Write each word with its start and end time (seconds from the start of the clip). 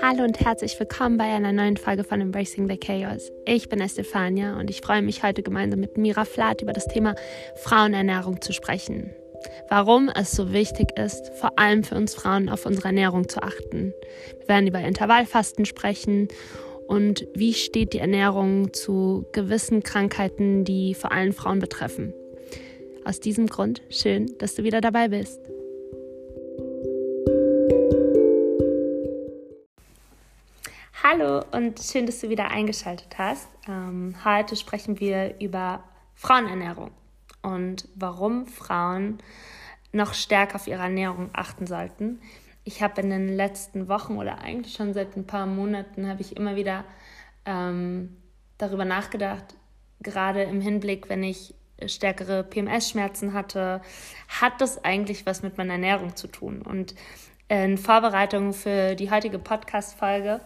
Hallo 0.00 0.22
und 0.22 0.38
herzlich 0.38 0.78
willkommen 0.78 1.16
bei 1.18 1.24
einer 1.24 1.52
neuen 1.52 1.76
Folge 1.76 2.04
von 2.04 2.20
Embracing 2.20 2.68
the 2.68 2.76
Chaos. 2.76 3.32
Ich 3.44 3.68
bin 3.68 3.80
Estefania 3.80 4.56
und 4.56 4.70
ich 4.70 4.80
freue 4.80 5.02
mich 5.02 5.24
heute 5.24 5.42
gemeinsam 5.42 5.80
mit 5.80 5.98
Mira 5.98 6.24
Flath 6.24 6.62
über 6.62 6.72
das 6.72 6.86
Thema 6.86 7.16
Frauenernährung 7.56 8.40
zu 8.40 8.52
sprechen. 8.52 9.10
Warum 9.68 10.08
es 10.08 10.30
so 10.30 10.52
wichtig 10.52 10.96
ist, 10.96 11.32
vor 11.34 11.58
allem 11.58 11.82
für 11.82 11.96
uns 11.96 12.14
Frauen 12.14 12.48
auf 12.48 12.64
unsere 12.64 12.88
Ernährung 12.88 13.28
zu 13.28 13.42
achten. 13.42 13.92
Wir 14.38 14.48
werden 14.48 14.68
über 14.68 14.80
Intervallfasten 14.80 15.64
sprechen 15.64 16.28
und 16.86 17.26
wie 17.34 17.52
steht 17.52 17.92
die 17.92 17.98
Ernährung 17.98 18.72
zu 18.72 19.26
gewissen 19.32 19.82
Krankheiten, 19.82 20.64
die 20.64 20.94
vor 20.94 21.10
allem 21.10 21.32
Frauen 21.32 21.58
betreffen. 21.58 22.14
Aus 23.04 23.18
diesem 23.18 23.48
Grund 23.48 23.82
schön, 23.90 24.32
dass 24.38 24.54
du 24.54 24.62
wieder 24.62 24.80
dabei 24.80 25.08
bist. 25.08 25.40
Hallo 31.10 31.42
und 31.52 31.80
schön, 31.80 32.04
dass 32.04 32.20
du 32.20 32.28
wieder 32.28 32.50
eingeschaltet 32.50 33.16
hast. 33.16 33.48
Ähm, 33.66 34.14
heute 34.26 34.56
sprechen 34.56 35.00
wir 35.00 35.40
über 35.40 35.82
Frauenernährung 36.14 36.90
und 37.40 37.88
warum 37.94 38.46
Frauen 38.46 39.16
noch 39.90 40.12
stärker 40.12 40.56
auf 40.56 40.66
ihre 40.66 40.82
Ernährung 40.82 41.30
achten 41.32 41.66
sollten. 41.66 42.20
Ich 42.64 42.82
habe 42.82 43.00
in 43.00 43.08
den 43.08 43.34
letzten 43.34 43.88
Wochen 43.88 44.18
oder 44.18 44.42
eigentlich 44.42 44.74
schon 44.74 44.92
seit 44.92 45.16
ein 45.16 45.26
paar 45.26 45.46
Monaten 45.46 46.06
habe 46.06 46.20
ich 46.20 46.36
immer 46.36 46.56
wieder 46.56 46.84
ähm, 47.46 48.14
darüber 48.58 48.84
nachgedacht, 48.84 49.54
gerade 50.00 50.42
im 50.42 50.60
Hinblick, 50.60 51.08
wenn 51.08 51.22
ich 51.22 51.54
stärkere 51.86 52.44
PMS-Schmerzen 52.44 53.32
hatte, 53.32 53.80
hat 54.28 54.60
das 54.60 54.84
eigentlich 54.84 55.24
was 55.24 55.42
mit 55.42 55.56
meiner 55.56 55.72
Ernährung 55.72 56.16
zu 56.16 56.26
tun? 56.26 56.60
Und 56.60 56.94
in 57.48 57.78
Vorbereitung 57.78 58.52
für 58.52 58.94
die 58.94 59.10
heutige 59.10 59.38
Podcast-Folge 59.38 60.42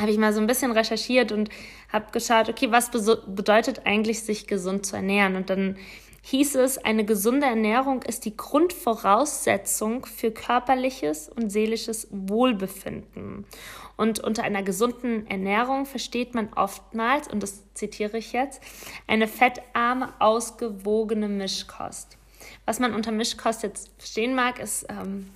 habe 0.00 0.10
ich 0.10 0.18
mal 0.18 0.32
so 0.32 0.40
ein 0.40 0.46
bisschen 0.46 0.72
recherchiert 0.72 1.32
und 1.32 1.50
habe 1.92 2.06
geschaut, 2.12 2.48
okay, 2.48 2.70
was 2.70 2.90
bedeutet 2.90 3.86
eigentlich, 3.86 4.22
sich 4.22 4.46
gesund 4.46 4.86
zu 4.86 4.96
ernähren? 4.96 5.36
Und 5.36 5.50
dann 5.50 5.76
hieß 6.22 6.56
es, 6.56 6.78
eine 6.78 7.04
gesunde 7.04 7.46
Ernährung 7.46 8.02
ist 8.02 8.24
die 8.24 8.36
Grundvoraussetzung 8.36 10.06
für 10.06 10.30
körperliches 10.30 11.28
und 11.28 11.50
seelisches 11.50 12.08
Wohlbefinden. 12.10 13.46
Und 13.96 14.20
unter 14.20 14.42
einer 14.44 14.62
gesunden 14.62 15.26
Ernährung 15.26 15.86
versteht 15.86 16.34
man 16.34 16.52
oftmals, 16.54 17.28
und 17.28 17.42
das 17.42 17.62
zitiere 17.74 18.18
ich 18.18 18.32
jetzt, 18.32 18.62
eine 19.06 19.28
fettarme, 19.28 20.12
ausgewogene 20.20 21.28
Mischkost. 21.28 22.16
Was 22.64 22.80
man 22.80 22.94
unter 22.94 23.12
Mischkost 23.12 23.62
jetzt 23.62 23.90
verstehen 23.98 24.34
mag, 24.34 24.58
ist 24.58 24.86
ähm, 24.88 25.30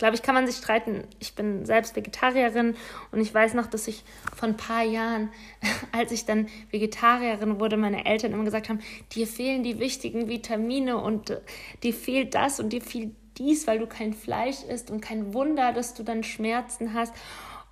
glaube 0.00 0.16
ich, 0.16 0.22
kann 0.22 0.34
man 0.34 0.46
sich 0.46 0.56
streiten. 0.56 1.04
Ich 1.18 1.34
bin 1.34 1.66
selbst 1.66 1.94
Vegetarierin 1.94 2.74
und 3.12 3.20
ich 3.20 3.32
weiß 3.32 3.52
noch, 3.52 3.66
dass 3.66 3.86
ich 3.86 4.02
vor 4.34 4.48
ein 4.48 4.56
paar 4.56 4.82
Jahren, 4.82 5.28
als 5.92 6.10
ich 6.10 6.24
dann 6.24 6.48
Vegetarierin 6.70 7.60
wurde, 7.60 7.76
meine 7.76 8.06
Eltern 8.06 8.32
immer 8.32 8.44
gesagt 8.44 8.70
haben, 8.70 8.80
dir 9.12 9.26
fehlen 9.26 9.62
die 9.62 9.78
wichtigen 9.78 10.26
Vitamine 10.26 10.96
und 10.96 11.30
äh, 11.30 11.40
dir 11.82 11.92
fehlt 11.92 12.34
das 12.34 12.60
und 12.60 12.70
dir 12.70 12.80
fehlt 12.80 13.14
dies, 13.36 13.66
weil 13.66 13.78
du 13.78 13.86
kein 13.86 14.14
Fleisch 14.14 14.64
isst 14.64 14.90
und 14.90 15.02
kein 15.02 15.34
Wunder, 15.34 15.74
dass 15.74 15.92
du 15.92 16.02
dann 16.02 16.24
Schmerzen 16.24 16.94
hast 16.94 17.14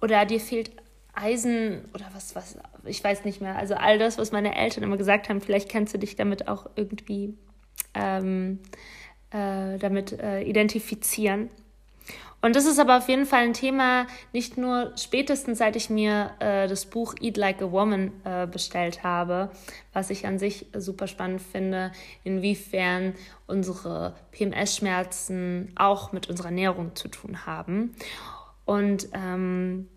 oder 0.02 0.26
dir 0.26 0.40
fehlt 0.40 0.70
Eisen 1.14 1.86
oder 1.94 2.10
was, 2.12 2.36
was, 2.36 2.58
ich 2.84 3.02
weiß 3.02 3.24
nicht 3.24 3.40
mehr. 3.40 3.56
Also 3.56 3.74
all 3.74 3.98
das, 3.98 4.18
was 4.18 4.32
meine 4.32 4.54
Eltern 4.54 4.84
immer 4.84 4.98
gesagt 4.98 5.30
haben, 5.30 5.40
vielleicht 5.40 5.70
kannst 5.70 5.94
du 5.94 5.98
dich 5.98 6.14
damit 6.14 6.46
auch 6.46 6.66
irgendwie 6.76 7.38
ähm, 7.94 8.60
äh, 9.30 9.78
damit 9.78 10.12
äh, 10.12 10.42
identifizieren. 10.42 11.48
Und 12.40 12.54
das 12.54 12.66
ist 12.66 12.78
aber 12.78 12.98
auf 12.98 13.08
jeden 13.08 13.26
Fall 13.26 13.42
ein 13.42 13.52
Thema, 13.52 14.06
nicht 14.32 14.56
nur 14.56 14.92
spätestens 14.96 15.58
seit 15.58 15.74
ich 15.74 15.90
mir 15.90 16.30
äh, 16.38 16.68
das 16.68 16.86
Buch 16.86 17.14
Eat 17.20 17.36
Like 17.36 17.60
a 17.60 17.72
Woman 17.72 18.12
äh, 18.24 18.46
bestellt 18.46 19.02
habe, 19.02 19.50
was 19.92 20.10
ich 20.10 20.24
an 20.24 20.38
sich 20.38 20.66
super 20.76 21.08
spannend 21.08 21.42
finde, 21.42 21.90
inwiefern 22.22 23.14
unsere 23.48 24.14
PMS-Schmerzen 24.30 25.72
auch 25.74 26.12
mit 26.12 26.28
unserer 26.28 26.48
Ernährung 26.48 26.94
zu 26.94 27.08
tun 27.08 27.44
haben. 27.44 27.96
Und, 28.64 29.08
ähm, 29.14 29.88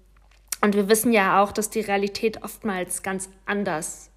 und 0.62 0.76
wir 0.76 0.90
wissen 0.90 1.14
ja 1.14 1.44
auch, 1.44 1.52
dass 1.52 1.70
die 1.70 1.82
Realität 1.82 2.44
oftmals 2.44 3.04
ganz 3.04 3.30
anders 3.46 4.10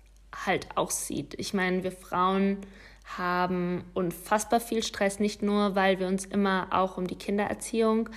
halt 0.46 0.76
aussieht. 0.76 1.34
Ich 1.38 1.52
meine, 1.52 1.84
wir 1.84 1.92
Frauen 1.92 2.58
haben 3.04 3.84
unfassbar 3.94 4.60
viel 4.60 4.82
Stress, 4.82 5.20
nicht 5.20 5.42
nur, 5.42 5.74
weil 5.74 6.00
wir 6.00 6.06
uns 6.08 6.24
immer 6.24 6.68
auch 6.70 6.96
um 6.96 7.06
die 7.06 7.16
Kindererziehung, 7.16 8.08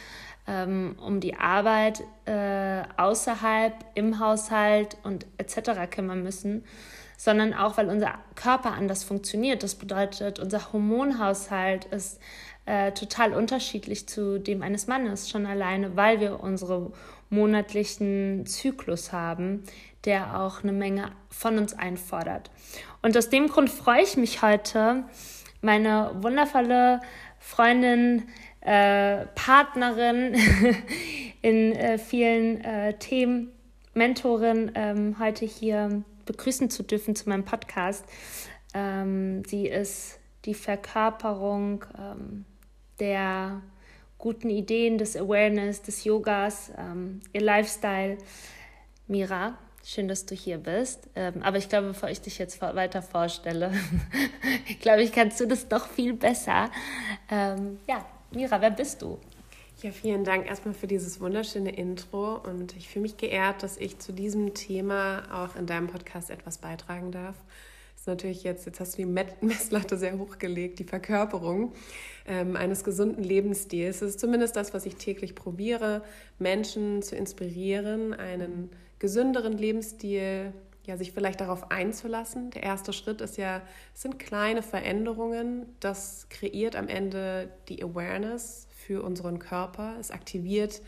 ähm, 0.47 0.95
um 0.99 1.19
die 1.19 1.35
Arbeit 1.35 2.03
äh, 2.25 2.83
außerhalb, 2.95 3.73
im 3.95 4.19
Haushalt 4.19 4.97
und 5.03 5.25
etc. 5.37 5.89
kümmern 5.89 6.23
müssen, 6.23 6.63
sondern 7.17 7.53
auch, 7.53 7.77
weil 7.77 7.89
unser 7.89 8.15
Körper 8.35 8.71
anders 8.71 9.03
funktioniert. 9.03 9.63
Das 9.63 9.75
bedeutet, 9.75 10.39
unser 10.39 10.71
Hormonhaushalt 10.71 11.85
ist 11.85 12.19
äh, 12.65 12.91
total 12.91 13.33
unterschiedlich 13.33 14.07
zu 14.07 14.39
dem 14.39 14.61
eines 14.61 14.87
Mannes, 14.87 15.29
schon 15.29 15.45
alleine, 15.45 15.95
weil 15.95 16.19
wir 16.19 16.39
unsere 16.41 16.91
monatlichen 17.29 18.45
Zyklus 18.45 19.11
haben, 19.11 19.63
der 20.07 20.39
auch 20.39 20.63
eine 20.63 20.71
Menge 20.71 21.11
von 21.29 21.57
uns 21.57 21.73
einfordert. 21.73 22.49
Und 23.01 23.15
aus 23.15 23.29
dem 23.29 23.49
Grund 23.49 23.69
freue 23.69 24.01
ich 24.01 24.15
mich 24.15 24.41
heute, 24.41 25.03
meine 25.61 26.11
wundervolle 26.21 27.01
Freundin, 27.39 28.23
äh, 28.61 29.25
Partnerin 29.35 30.35
in 31.41 31.73
äh, 31.73 31.97
vielen 31.97 32.61
äh, 32.63 32.97
Themen, 32.97 33.51
Mentorin, 33.93 34.71
ähm, 34.75 35.17
heute 35.19 35.45
hier 35.45 36.03
begrüßen 36.25 36.69
zu 36.69 36.83
dürfen 36.83 37.15
zu 37.15 37.27
meinem 37.27 37.43
Podcast. 37.43 38.05
Ähm, 38.73 39.43
sie 39.45 39.67
ist 39.67 40.19
die 40.45 40.53
Verkörperung 40.53 41.83
ähm, 41.97 42.45
der 42.99 43.61
guten 44.17 44.49
Ideen, 44.49 44.97
des 44.97 45.17
Awareness, 45.17 45.81
des 45.81 46.05
Yogas, 46.05 46.71
ähm, 46.77 47.19
ihr 47.33 47.41
Lifestyle. 47.41 48.17
Mira, 49.07 49.57
schön, 49.87 50.07
dass 50.07 50.25
du 50.25 50.35
hier 50.35 50.57
bist. 50.57 51.09
Ähm, 51.15 51.41
aber 51.41 51.57
ich 51.57 51.69
glaube, 51.69 51.87
bevor 51.87 52.09
ich 52.09 52.21
dich 52.21 52.37
jetzt 52.37 52.61
weiter 52.61 53.01
vorstelle, 53.01 53.71
glaube 54.81 55.03
ich, 55.03 55.11
kannst 55.11 55.39
du 55.39 55.45
das 55.45 55.67
doch 55.67 55.87
viel 55.87 56.13
besser. 56.13 56.69
Ähm, 57.31 57.79
ja, 57.87 58.05
Mira, 58.31 58.59
wer 58.61 58.71
bist 58.71 59.01
du? 59.01 59.17
Ja, 59.81 59.91
vielen 59.91 60.23
Dank 60.23 60.47
erstmal 60.47 60.73
für 60.73 60.87
dieses 60.87 61.21
wunderschöne 61.21 61.75
Intro 61.75 62.35
und 62.35 62.75
ich 62.75 62.89
fühle 62.89 63.03
mich 63.03 63.17
geehrt, 63.17 63.63
dass 63.63 63.77
ich 63.77 63.99
zu 63.99 64.11
diesem 64.11 64.53
Thema 64.53 65.23
auch 65.31 65.55
in 65.55 65.67
deinem 65.67 65.87
Podcast 65.87 66.31
etwas 66.31 66.57
beitragen 66.57 67.11
darf 67.11 67.35
ist 67.97 68.07
natürlich 68.07 68.43
jetzt, 68.43 68.65
jetzt 68.65 68.79
hast 68.79 68.97
du 68.97 69.03
die 69.03 69.05
Messlatte 69.45 69.97
sehr 69.97 70.17
hochgelegt, 70.17 70.79
die 70.79 70.83
Verkörperung 70.83 71.73
ähm, 72.25 72.55
eines 72.55 72.83
gesunden 72.83 73.23
Lebensstils. 73.23 73.99
Das 73.99 74.09
ist 74.09 74.19
zumindest 74.19 74.55
das, 74.55 74.73
was 74.73 74.85
ich 74.85 74.95
täglich 74.95 75.35
probiere, 75.35 76.03
Menschen 76.39 77.01
zu 77.01 77.15
inspirieren, 77.15 78.13
einen 78.13 78.69
gesünderen 78.99 79.57
Lebensstil, 79.57 80.53
ja, 80.85 80.97
sich 80.97 81.11
vielleicht 81.11 81.41
darauf 81.41 81.69
einzulassen. 81.69 82.49
Der 82.51 82.63
erste 82.63 82.93
Schritt 82.93 83.19
ist 83.21 83.37
ja, 83.37 83.61
es 83.93 84.01
sind 84.01 84.19
kleine 84.19 84.63
Veränderungen. 84.63 85.65
Das 85.81 86.27
kreiert 86.29 86.75
am 86.75 86.87
Ende 86.87 87.49
die 87.67 87.83
Awareness 87.83 88.67
für 88.69 89.03
unseren 89.03 89.37
Körper. 89.37 89.95
Es 89.99 90.11
aktiviert 90.11 90.81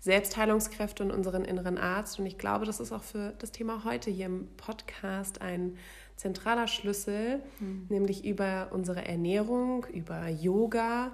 Selbstheilungskräfte 0.00 1.02
und 1.02 1.10
unseren 1.10 1.44
inneren 1.44 1.78
Arzt. 1.78 2.18
Und 2.18 2.26
ich 2.26 2.38
glaube, 2.38 2.64
das 2.64 2.80
ist 2.80 2.90
auch 2.92 3.02
für 3.02 3.34
das 3.38 3.52
Thema 3.52 3.84
heute 3.84 4.10
hier 4.10 4.26
im 4.26 4.48
Podcast 4.56 5.42
ein 5.42 5.76
zentraler 6.16 6.66
Schlüssel, 6.66 7.40
mhm. 7.60 7.86
nämlich 7.88 8.24
über 8.24 8.68
unsere 8.72 9.04
Ernährung, 9.04 9.86
über 9.92 10.28
Yoga, 10.28 11.12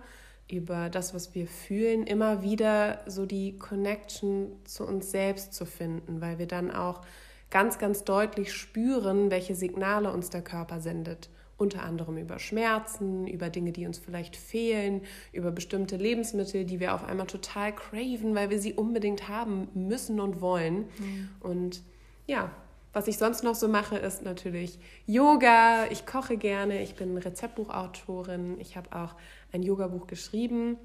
über 0.51 0.91
das, 0.91 1.15
was 1.15 1.35
wir 1.35 1.47
fühlen, 1.47 2.07
immer 2.07 2.43
wieder 2.43 3.01
so 3.07 3.27
die 3.27 3.57
Connection 3.59 4.53
zu 4.65 4.87
uns 4.87 5.11
selbst 5.11 5.55
zu 5.55 5.65
finden, 5.67 6.21
weil 6.21 6.39
wir 6.39 6.47
dann 6.47 6.71
auch 6.71 7.03
ganz, 7.51 7.79
ganz 7.79 8.05
deutlich 8.05 8.53
spüren, 8.53 9.31
welche 9.31 9.55
Signale 9.55 10.13
uns 10.13 10.31
der 10.31 10.43
Körper 10.43 10.81
sendet. 10.81 11.29
Unter 11.57 11.83
anderem 11.83 12.17
über 12.17 12.39
Schmerzen, 12.39 13.27
über 13.27 13.51
Dinge, 13.51 13.73
die 13.73 13.87
uns 13.87 13.99
vielleicht 13.99 14.35
fehlen, 14.35 15.03
über 15.33 15.51
bestimmte 15.51 15.97
Lebensmittel, 15.97 16.65
die 16.65 16.81
wir 16.81 16.95
auf 16.95 17.05
einmal 17.05 17.27
total 17.27 17.75
craven, 17.75 18.35
weil 18.35 18.49
wir 18.49 18.59
sie 18.59 18.73
unbedingt 18.73 19.29
haben 19.29 19.69
müssen 19.75 20.21
und 20.21 20.41
wollen. 20.41 20.87
Mhm. 20.99 21.29
Und 21.41 21.83
ja, 22.27 22.51
was 22.93 23.07
ich 23.07 23.19
sonst 23.19 23.45
noch 23.45 23.55
so 23.55 23.69
mache, 23.69 23.97
ist 23.97 24.23
natürlich 24.23 24.79
Yoga. 25.07 25.87
Ich 25.91 26.07
koche 26.07 26.37
gerne. 26.37 26.83
Ich 26.83 26.97
bin 26.97 27.17
Rezeptbuchautorin. 27.17 28.59
Ich 28.61 28.77
habe 28.77 28.91
auch 28.97 29.15
ein 29.53 29.63
Yoga-Buch 29.63 30.07
geschrieben. 30.07 30.77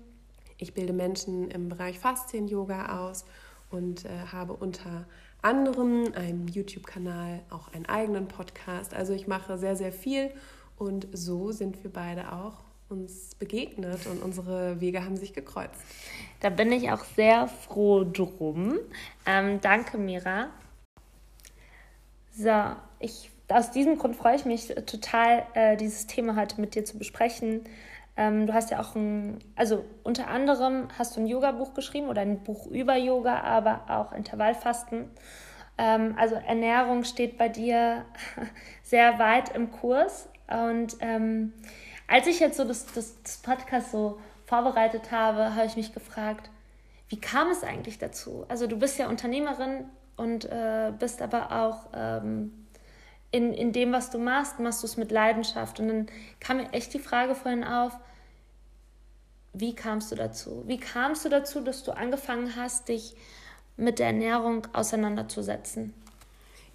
Ich 0.57 0.73
bilde 0.73 0.93
Menschen 0.93 1.49
im 1.49 1.67
Bereich 1.69 1.99
Faszien-Yoga 1.99 3.05
aus 3.05 3.25
und 3.71 4.05
äh, 4.05 4.09
habe 4.31 4.53
unter 4.53 5.05
anderem 5.41 6.13
einen 6.15 6.47
YouTube-Kanal, 6.47 7.41
auch 7.49 7.73
einen 7.73 7.85
eigenen 7.87 8.27
Podcast. 8.27 8.93
Also 8.93 9.13
ich 9.13 9.27
mache 9.27 9.57
sehr, 9.57 9.75
sehr 9.75 9.91
viel 9.91 10.31
und 10.77 11.07
so 11.11 11.51
sind 11.51 11.83
wir 11.83 11.91
beide 11.91 12.31
auch 12.31 12.63
uns 12.87 13.35
begegnet 13.35 14.05
und 14.05 14.21
unsere 14.21 14.79
Wege 14.79 15.03
haben 15.03 15.17
sich 15.17 15.33
gekreuzt. 15.33 15.79
Da 16.39 16.49
bin 16.49 16.71
ich 16.71 16.91
auch 16.91 17.03
sehr 17.03 17.47
froh 17.47 18.03
drum. 18.03 18.77
Ähm, 19.25 19.59
danke, 19.61 19.97
Mira. 19.97 20.49
So, 22.37 22.51
ich, 22.99 23.31
aus 23.47 23.71
diesem 23.71 23.97
Grund 23.97 24.17
freue 24.17 24.35
ich 24.35 24.43
mich 24.43 24.67
total, 24.67 25.45
äh, 25.53 25.77
dieses 25.77 26.05
Thema 26.05 26.35
heute 26.35 26.59
mit 26.59 26.75
dir 26.75 26.83
zu 26.83 26.97
besprechen. 26.97 27.61
Ähm, 28.17 28.45
du 28.45 28.53
hast 28.53 28.71
ja 28.71 28.81
auch 28.81 28.93
ein, 28.93 29.39
also 29.55 29.85
unter 30.03 30.27
anderem 30.27 30.89
hast 30.97 31.15
du 31.15 31.21
ein 31.21 31.27
Yoga-Buch 31.27 31.73
geschrieben 31.73 32.09
oder 32.09 32.21
ein 32.21 32.43
Buch 32.43 32.67
über 32.67 32.97
Yoga, 32.97 33.39
aber 33.39 33.85
auch 33.87 34.11
Intervallfasten. 34.11 35.09
Ähm, 35.77 36.15
also 36.17 36.35
Ernährung 36.35 37.05
steht 37.05 37.37
bei 37.37 37.47
dir 37.47 38.03
sehr 38.83 39.17
weit 39.17 39.55
im 39.55 39.71
Kurs. 39.71 40.27
Und 40.49 40.97
ähm, 40.99 41.53
als 42.07 42.27
ich 42.27 42.41
jetzt 42.41 42.57
so 42.57 42.65
das, 42.65 42.85
das, 42.87 43.21
das 43.23 43.37
Podcast 43.37 43.91
so 43.91 44.19
vorbereitet 44.45 45.11
habe, 45.11 45.55
habe 45.55 45.67
ich 45.67 45.77
mich 45.77 45.93
gefragt, 45.93 46.49
wie 47.07 47.19
kam 47.19 47.49
es 47.49 47.63
eigentlich 47.63 47.97
dazu? 47.97 48.45
Also 48.49 48.67
du 48.67 48.77
bist 48.77 48.99
ja 48.99 49.07
Unternehmerin 49.07 49.85
und 50.17 50.45
äh, 50.45 50.91
bist 50.97 51.21
aber 51.21 51.51
auch 51.51 51.89
ähm, 51.93 52.51
in, 53.31 53.53
in 53.53 53.71
dem, 53.73 53.91
was 53.91 54.09
du 54.09 54.17
machst, 54.17 54.59
machst 54.59 54.81
du 54.83 54.87
es 54.87 54.97
mit 54.97 55.11
Leidenschaft. 55.11 55.79
Und 55.79 55.87
dann 55.87 56.07
kam 56.39 56.57
mir 56.57 56.71
echt 56.73 56.93
die 56.93 56.99
Frage 56.99 57.35
vorhin 57.35 57.63
auf, 57.63 57.93
wie 59.53 59.75
kamst 59.75 60.11
du 60.11 60.15
dazu? 60.15 60.63
Wie 60.67 60.79
kamst 60.79 61.25
du 61.25 61.29
dazu, 61.29 61.61
dass 61.61 61.83
du 61.83 61.91
angefangen 61.91 62.55
hast, 62.55 62.89
dich 62.89 63.15
mit 63.77 63.99
der 63.99 64.07
Ernährung 64.07 64.67
auseinanderzusetzen? 64.73 65.93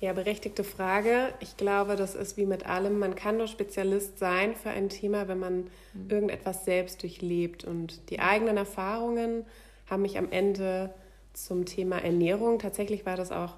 Ja, 0.00 0.14
berechtigte 0.14 0.64
Frage. 0.64 1.34
Ich 1.40 1.58
glaube, 1.58 1.94
das 1.94 2.14
ist 2.14 2.38
wie 2.38 2.46
mit 2.46 2.64
allem. 2.64 2.98
Man 2.98 3.14
kann 3.14 3.36
nur 3.36 3.46
Spezialist 3.46 4.18
sein 4.18 4.54
für 4.54 4.70
ein 4.70 4.88
Thema, 4.88 5.28
wenn 5.28 5.38
man 5.38 5.56
mhm. 5.92 6.08
irgendetwas 6.08 6.64
selbst 6.64 7.02
durchlebt. 7.02 7.64
Und 7.64 8.08
die 8.08 8.20
eigenen 8.20 8.56
Erfahrungen 8.56 9.44
haben 9.90 10.02
mich 10.02 10.16
am 10.16 10.30
Ende 10.30 10.94
zum 11.32 11.64
Thema 11.64 11.98
Ernährung. 11.98 12.58
Tatsächlich 12.58 13.06
war 13.06 13.16
das 13.16 13.32
auch 13.32 13.56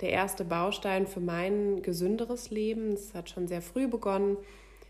der 0.00 0.10
erste 0.10 0.44
Baustein 0.44 1.06
für 1.06 1.20
mein 1.20 1.82
gesünderes 1.82 2.50
Leben. 2.50 2.92
Es 2.92 3.14
hat 3.14 3.30
schon 3.30 3.46
sehr 3.46 3.62
früh 3.62 3.86
begonnen. 3.88 4.36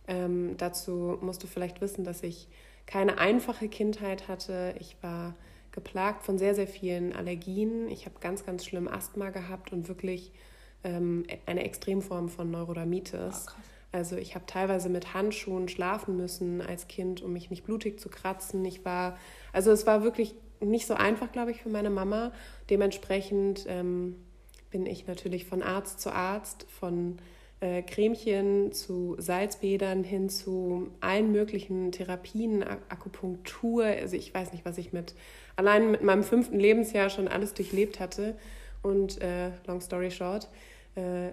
Ähm, 0.09 0.57
dazu 0.57 1.19
musst 1.21 1.43
du 1.43 1.47
vielleicht 1.47 1.81
wissen, 1.81 2.05
dass 2.05 2.23
ich 2.23 2.49
keine 2.87 3.19
einfache 3.19 3.69
Kindheit 3.69 4.29
hatte. 4.29 4.75
Ich 4.79 4.97
war 5.03 5.35
geplagt 5.73 6.23
von 6.23 6.39
sehr, 6.39 6.55
sehr 6.55 6.67
vielen 6.67 7.15
Allergien. 7.15 7.89
Ich 7.89 8.07
habe 8.07 8.17
ganz, 8.21 8.45
ganz 8.45 8.65
schlimm 8.65 8.89
Asthma 8.89 9.31
gehabt 9.31 9.73
und 9.73 9.89
wirklich 9.89 10.33
ähm, 10.85 11.25
eine 11.47 11.65
Extremform 11.65 12.29
von 12.29 12.51
Neurodermitis. 12.51 13.47
Oh, 13.49 13.61
also 13.93 14.17
ich 14.17 14.35
habe 14.35 14.45
teilweise 14.47 14.89
mit 14.89 15.15
Handschuhen 15.15 15.69
schlafen 15.69 16.17
müssen 16.17 16.61
als 16.61 16.89
Kind, 16.89 17.23
um 17.23 17.33
mich 17.33 17.51
nicht 17.51 17.65
blutig 17.65 18.01
zu 18.01 18.09
kratzen. 18.09 18.65
Ich 18.65 18.85
war, 18.85 19.17
also 19.53 19.71
es 19.71 19.87
war 19.87 20.03
wirklich 20.03 20.35
nicht 20.61 20.87
so 20.87 20.95
einfach, 20.95 21.33
glaube 21.33 21.51
ich, 21.51 21.62
für 21.62 21.69
meine 21.69 21.91
Mama. 21.91 22.33
Dementsprechend 22.71 23.67
ähm, 23.69 24.17
bin 24.71 24.87
ich 24.87 25.06
natürlich 25.06 25.45
von 25.47 25.62
Arzt 25.62 26.01
zu 26.01 26.12
Arzt, 26.12 26.67
von 26.69 27.19
äh, 27.61 27.83
Cremchen 27.83 28.73
zu 28.73 29.17
Salzbädern 29.19 30.05
hin 30.05 30.29
zu 30.29 30.91
allen 31.01 31.33
möglichen 31.33 31.93
Therapien, 31.93 32.62
Akupunktur. 32.62 33.85
Also 33.85 34.17
ich 34.17 34.35
weiß 34.35 34.53
nicht, 34.53 34.65
was 34.65 34.79
ich 34.79 34.93
mit 34.93 35.15
allein 35.56 35.91
mit 35.91 36.03
meinem 36.03 36.23
fünften 36.23 36.59
Lebensjahr 36.59 37.11
schon 37.11 37.29
alles 37.29 37.55
durchlebt 37.55 38.00
hatte. 38.00 38.37
Und 38.83 39.21
äh, 39.23 39.50
long 39.67 39.81
story 39.81 40.11
short, 40.11 40.49
äh, 40.95 41.31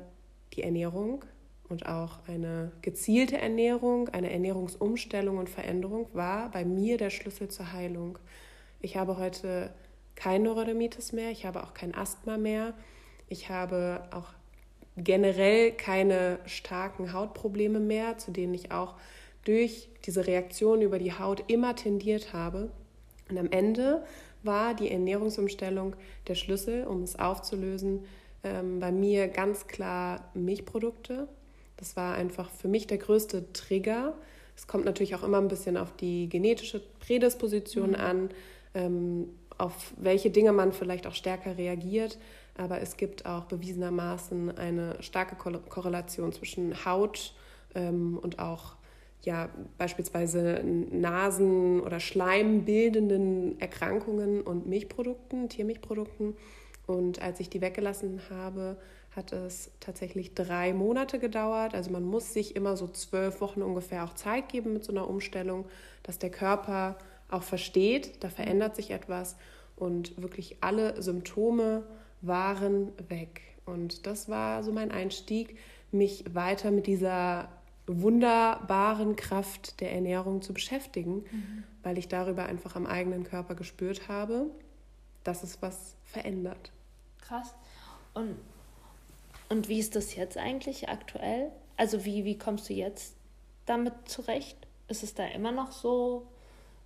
die 0.54 0.64
Ernährung 0.64 1.26
und 1.68 1.86
auch 1.86 2.20
eine 2.28 2.72
gezielte 2.82 3.38
Ernährung, 3.38 4.10
eine 4.10 4.32
Ernährungsumstellung 4.32 5.38
und 5.38 5.50
Veränderung 5.50 6.08
war 6.14 6.52
bei 6.52 6.64
mir 6.64 6.98
der 6.98 7.10
Schlüssel 7.10 7.48
zur 7.48 7.74
Heilung. 7.74 8.20
Ich 8.82 8.98
habe 8.98 9.18
heute 9.18 9.72
kein 10.16 10.44
Neurodermitis 10.44 11.14
mehr, 11.14 11.32
ich 11.32 11.46
habe 11.46 11.64
auch 11.64 11.74
kein 11.74 11.94
Asthma 11.94 12.38
mehr, 12.38 12.74
ich 13.30 13.50
habe 13.50 14.04
auch 14.12 14.28
generell 14.98 15.72
keine 15.72 16.40
starken 16.46 17.14
Hautprobleme 17.14 17.80
mehr, 17.80 18.18
zu 18.18 18.32
denen 18.32 18.54
ich 18.54 18.72
auch 18.72 18.96
durch 19.46 19.90
diese 20.06 20.28
Reaktion 20.28 20.82
über 20.82 21.00
die 21.00 21.14
Haut 21.14 21.44
immer 21.48 21.76
tendiert 21.76 22.34
habe. 22.34 22.72
Und 23.30 23.38
am 23.38 23.50
Ende 23.52 24.04
war 24.44 24.74
die 24.74 24.92
Ernährungsumstellung 24.92 25.96
der 26.28 26.36
Schlüssel, 26.36 26.86
um 26.86 27.04
es 27.04 27.18
aufzulösen. 27.18 28.06
Ähm, 28.44 28.80
bei 28.80 28.92
mir 28.92 29.28
ganz 29.28 29.68
klar 29.68 30.30
Milchprodukte. 30.34 31.28
Das 31.78 31.96
war 31.96 32.16
einfach 32.16 32.50
für 32.50 32.68
mich 32.68 32.88
der 32.88 32.98
größte 32.98 33.54
Trigger. 33.54 34.16
Es 34.56 34.68
kommt 34.68 34.86
natürlich 34.86 35.16
auch 35.16 35.24
immer 35.24 35.40
ein 35.40 35.48
bisschen 35.48 35.78
auf 35.78 35.96
die 35.96 36.28
genetische 36.28 36.82
Prädisposition 37.00 37.92
mhm. 37.92 37.96
an, 37.96 38.30
auf 39.58 39.94
welche 39.98 40.32
Dinge 40.32 40.54
man 40.54 40.72
vielleicht 40.72 41.06
auch 41.08 41.14
stärker 41.14 41.58
reagiert. 41.58 42.18
Aber 42.58 42.82
es 42.82 42.98
gibt 42.98 43.26
auch 43.26 43.46
bewiesenermaßen 43.46 44.58
eine 44.58 45.02
starke 45.02 45.36
Korrelation 45.36 46.34
zwischen 46.34 46.86
Haut 46.86 47.34
ähm, 47.76 48.18
und 48.18 48.40
auch 48.40 48.76
ja, 49.24 49.50
beispielsweise 49.78 50.64
Nasen- 50.64 51.82
oder 51.82 52.00
Schleimbildenden 52.00 53.60
Erkrankungen 53.60 54.42
und 54.42 54.68
Milchprodukten, 54.68 55.48
Tiermilchprodukten. 55.48 56.36
Und 56.88 57.22
als 57.22 57.40
ich 57.40 57.50
die 57.50 57.62
weggelassen 57.62 58.20
habe, 58.30 58.78
hat 59.16 59.32
es 59.34 59.72
tatsächlich 59.80 60.34
drei 60.34 60.74
Monate 60.74 61.20
gedauert. 61.20 61.76
Also 61.76 61.92
man 61.92 62.04
muss 62.04 62.34
sich 62.34 62.56
immer 62.56 62.78
so 62.78 62.88
zwölf 62.88 63.42
Wochen 63.42 63.62
ungefähr 63.62 64.04
auch 64.04 64.16
Zeit 64.16 64.50
geben 64.50 64.74
mit 64.74 64.84
so 64.84 64.92
einer 64.92 65.08
Umstellung, 65.08 65.66
dass 66.04 66.18
der 66.18 66.32
Körper 66.32 66.98
auch 67.32 67.44
versteht, 67.44 68.24
da 68.24 68.30
verändert 68.30 68.76
sich 68.76 68.92
etwas 68.92 69.36
und 69.76 70.22
wirklich 70.22 70.58
alle 70.62 71.02
Symptome 71.02 71.84
waren 72.22 72.92
weg. 73.10 73.42
Und 73.66 74.06
das 74.06 74.30
war 74.30 74.64
so 74.64 74.72
mein 74.72 74.92
Einstieg, 74.92 75.58
mich 75.92 76.24
weiter 76.34 76.72
mit 76.72 76.88
dieser 76.88 77.50
wunderbaren 77.88 79.16
Kraft 79.16 79.82
der 79.82 79.92
Ernährung 79.92 80.42
zu 80.42 80.54
beschäftigen, 80.54 81.26
mhm. 81.32 81.64
weil 81.84 81.98
ich 81.98 82.08
darüber 82.08 82.46
einfach 82.46 82.76
am 82.76 82.86
eigenen 82.86 83.24
Körper 83.24 83.56
gespürt 83.56 84.08
habe, 84.08 84.48
dass 85.24 85.44
es 85.44 85.62
was 85.62 85.96
verändert. 86.04 86.72
Krass. 87.22 87.54
Und, 88.14 88.36
und 89.50 89.68
wie 89.68 89.80
ist 89.80 89.96
das 89.96 90.16
jetzt 90.16 90.38
eigentlich 90.38 90.90
aktuell? 90.90 91.52
Also 91.78 92.06
wie, 92.06 92.26
wie 92.26 92.38
kommst 92.38 92.70
du 92.70 92.74
jetzt 92.74 93.16
damit 93.66 93.94
zurecht? 94.06 94.58
Ist 94.88 95.04
es 95.04 95.14
da 95.14 95.26
immer 95.26 95.52
noch 95.52 95.72
so, 95.72 96.28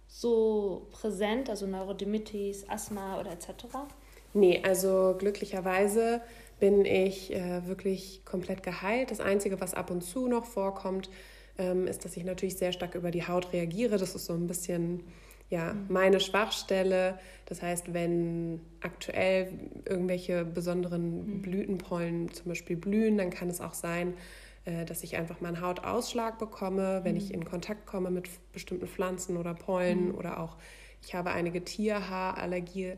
so 0.07 0.87
präsent, 0.91 1.49
also 1.49 1.67
Neurodermitis, 1.67 2.67
Asthma 2.69 3.19
oder 3.19 3.31
etc.? 3.31 3.65
Nee, 4.33 4.61
also 4.63 5.15
glücklicherweise 5.17 6.21
bin 6.59 6.85
ich 6.85 7.33
äh, 7.33 7.67
wirklich 7.67 8.23
komplett 8.25 8.63
geheilt. 8.63 9.11
Das 9.11 9.19
Einzige, 9.19 9.59
was 9.59 9.73
ab 9.73 9.91
und 9.91 10.01
zu 10.01 10.27
noch 10.27 10.45
vorkommt, 10.45 11.09
ähm, 11.57 11.87
ist, 11.87 12.05
dass 12.05 12.17
ich 12.17 12.23
natürlich 12.23 12.57
sehr 12.57 12.71
stark 12.71 12.95
über 12.95 13.11
die 13.11 13.27
Haut 13.27 13.53
reagiere. 13.53 13.97
Das 13.97 14.15
ist 14.15 14.25
so 14.25 14.33
ein 14.33 14.47
bisschen 14.47 15.03
ja, 15.49 15.73
mhm. 15.73 15.85
meine 15.89 16.19
Schwachstelle. 16.19 17.19
Das 17.45 17.61
heißt, 17.61 17.93
wenn 17.93 18.61
aktuell 18.81 19.51
irgendwelche 19.85 20.43
besonderen 20.45 21.37
mhm. 21.37 21.41
Blütenpollen 21.41 22.31
zum 22.33 22.47
Beispiel 22.47 22.77
blühen, 22.77 23.17
dann 23.17 23.29
kann 23.29 23.49
es 23.49 23.61
auch 23.61 23.73
sein, 23.73 24.13
dass 24.87 25.03
ich 25.03 25.15
einfach 25.15 25.41
mal 25.41 25.49
einen 25.49 25.61
Hautausschlag 25.61 26.39
bekomme, 26.39 27.01
wenn 27.03 27.13
mhm. 27.13 27.17
ich 27.17 27.33
in 27.33 27.45
Kontakt 27.45 27.85
komme 27.85 28.09
mit 28.09 28.29
bestimmten 28.51 28.87
Pflanzen 28.87 29.37
oder 29.37 29.53
Pollen 29.53 30.09
mhm. 30.09 30.15
oder 30.15 30.39
auch 30.39 30.57
ich 31.05 31.13
habe 31.13 31.31
einige 31.31 31.63
Tierhaarallergien, 31.63 32.97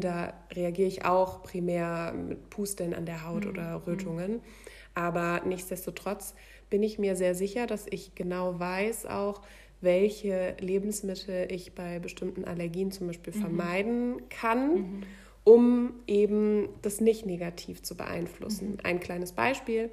da 0.00 0.34
reagiere 0.52 0.88
ich 0.88 1.04
auch 1.06 1.42
primär 1.42 2.12
mit 2.12 2.50
Pusteln 2.50 2.92
an 2.92 3.06
der 3.06 3.26
Haut 3.26 3.44
mhm. 3.44 3.50
oder 3.50 3.86
Rötungen. 3.86 4.40
Aber 4.94 5.40
nichtsdestotrotz 5.46 6.34
bin 6.68 6.82
ich 6.82 6.98
mir 6.98 7.16
sehr 7.16 7.34
sicher, 7.34 7.66
dass 7.66 7.86
ich 7.88 8.14
genau 8.14 8.58
weiß 8.60 9.06
auch, 9.06 9.40
welche 9.80 10.56
Lebensmittel 10.60 11.50
ich 11.50 11.74
bei 11.74 11.98
bestimmten 11.98 12.44
Allergien 12.44 12.92
zum 12.92 13.06
Beispiel 13.06 13.34
mhm. 13.34 13.40
vermeiden 13.40 14.28
kann, 14.28 14.74
mhm. 14.74 15.02
um 15.44 15.94
eben 16.06 16.68
das 16.82 17.00
nicht 17.00 17.24
negativ 17.24 17.82
zu 17.82 17.96
beeinflussen. 17.96 18.72
Mhm. 18.72 18.78
Ein 18.82 19.00
kleines 19.00 19.32
Beispiel. 19.32 19.90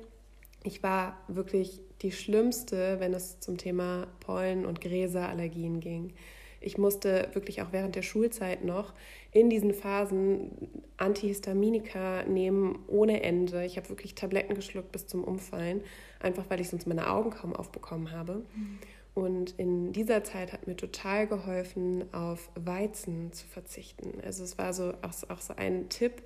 Ich 0.63 0.83
war 0.83 1.17
wirklich 1.27 1.81
die 2.01 2.11
schlimmste, 2.11 2.99
wenn 2.99 3.13
es 3.13 3.39
zum 3.39 3.57
Thema 3.57 4.07
Pollen- 4.19 4.65
und 4.65 4.81
Gräserallergien 4.81 5.79
ging. 5.79 6.13
Ich 6.61 6.77
musste 6.77 7.29
wirklich 7.33 7.61
auch 7.61 7.71
während 7.71 7.95
der 7.95 8.01
Schulzeit 8.01 8.65
noch 8.65 8.93
in 9.31 9.49
diesen 9.49 9.73
Phasen 9.73 10.51
Antihistaminika 10.97 12.23
nehmen 12.23 12.79
ohne 12.87 13.23
Ende. 13.23 13.65
Ich 13.65 13.77
habe 13.77 13.89
wirklich 13.89 14.15
Tabletten 14.15 14.55
geschluckt 14.55 14.91
bis 14.91 15.07
zum 15.07 15.23
Umfallen, 15.23 15.81
einfach 16.19 16.45
weil 16.49 16.59
ich 16.59 16.69
sonst 16.69 16.87
meine 16.87 17.09
Augen 17.09 17.29
kaum 17.29 17.55
aufbekommen 17.55 18.11
habe. 18.11 18.43
Mhm. 18.55 18.79
Und 19.15 19.51
in 19.57 19.91
dieser 19.91 20.23
Zeit 20.23 20.53
hat 20.53 20.67
mir 20.67 20.75
total 20.75 21.27
geholfen, 21.27 22.05
auf 22.13 22.49
Weizen 22.55 23.33
zu 23.33 23.45
verzichten. 23.47 24.21
Also 24.23 24.43
es 24.43 24.57
war 24.57 24.73
so 24.73 24.93
auch, 25.01 25.29
auch 25.29 25.41
so 25.41 25.55
ein 25.55 25.89
Tipp, 25.89 26.23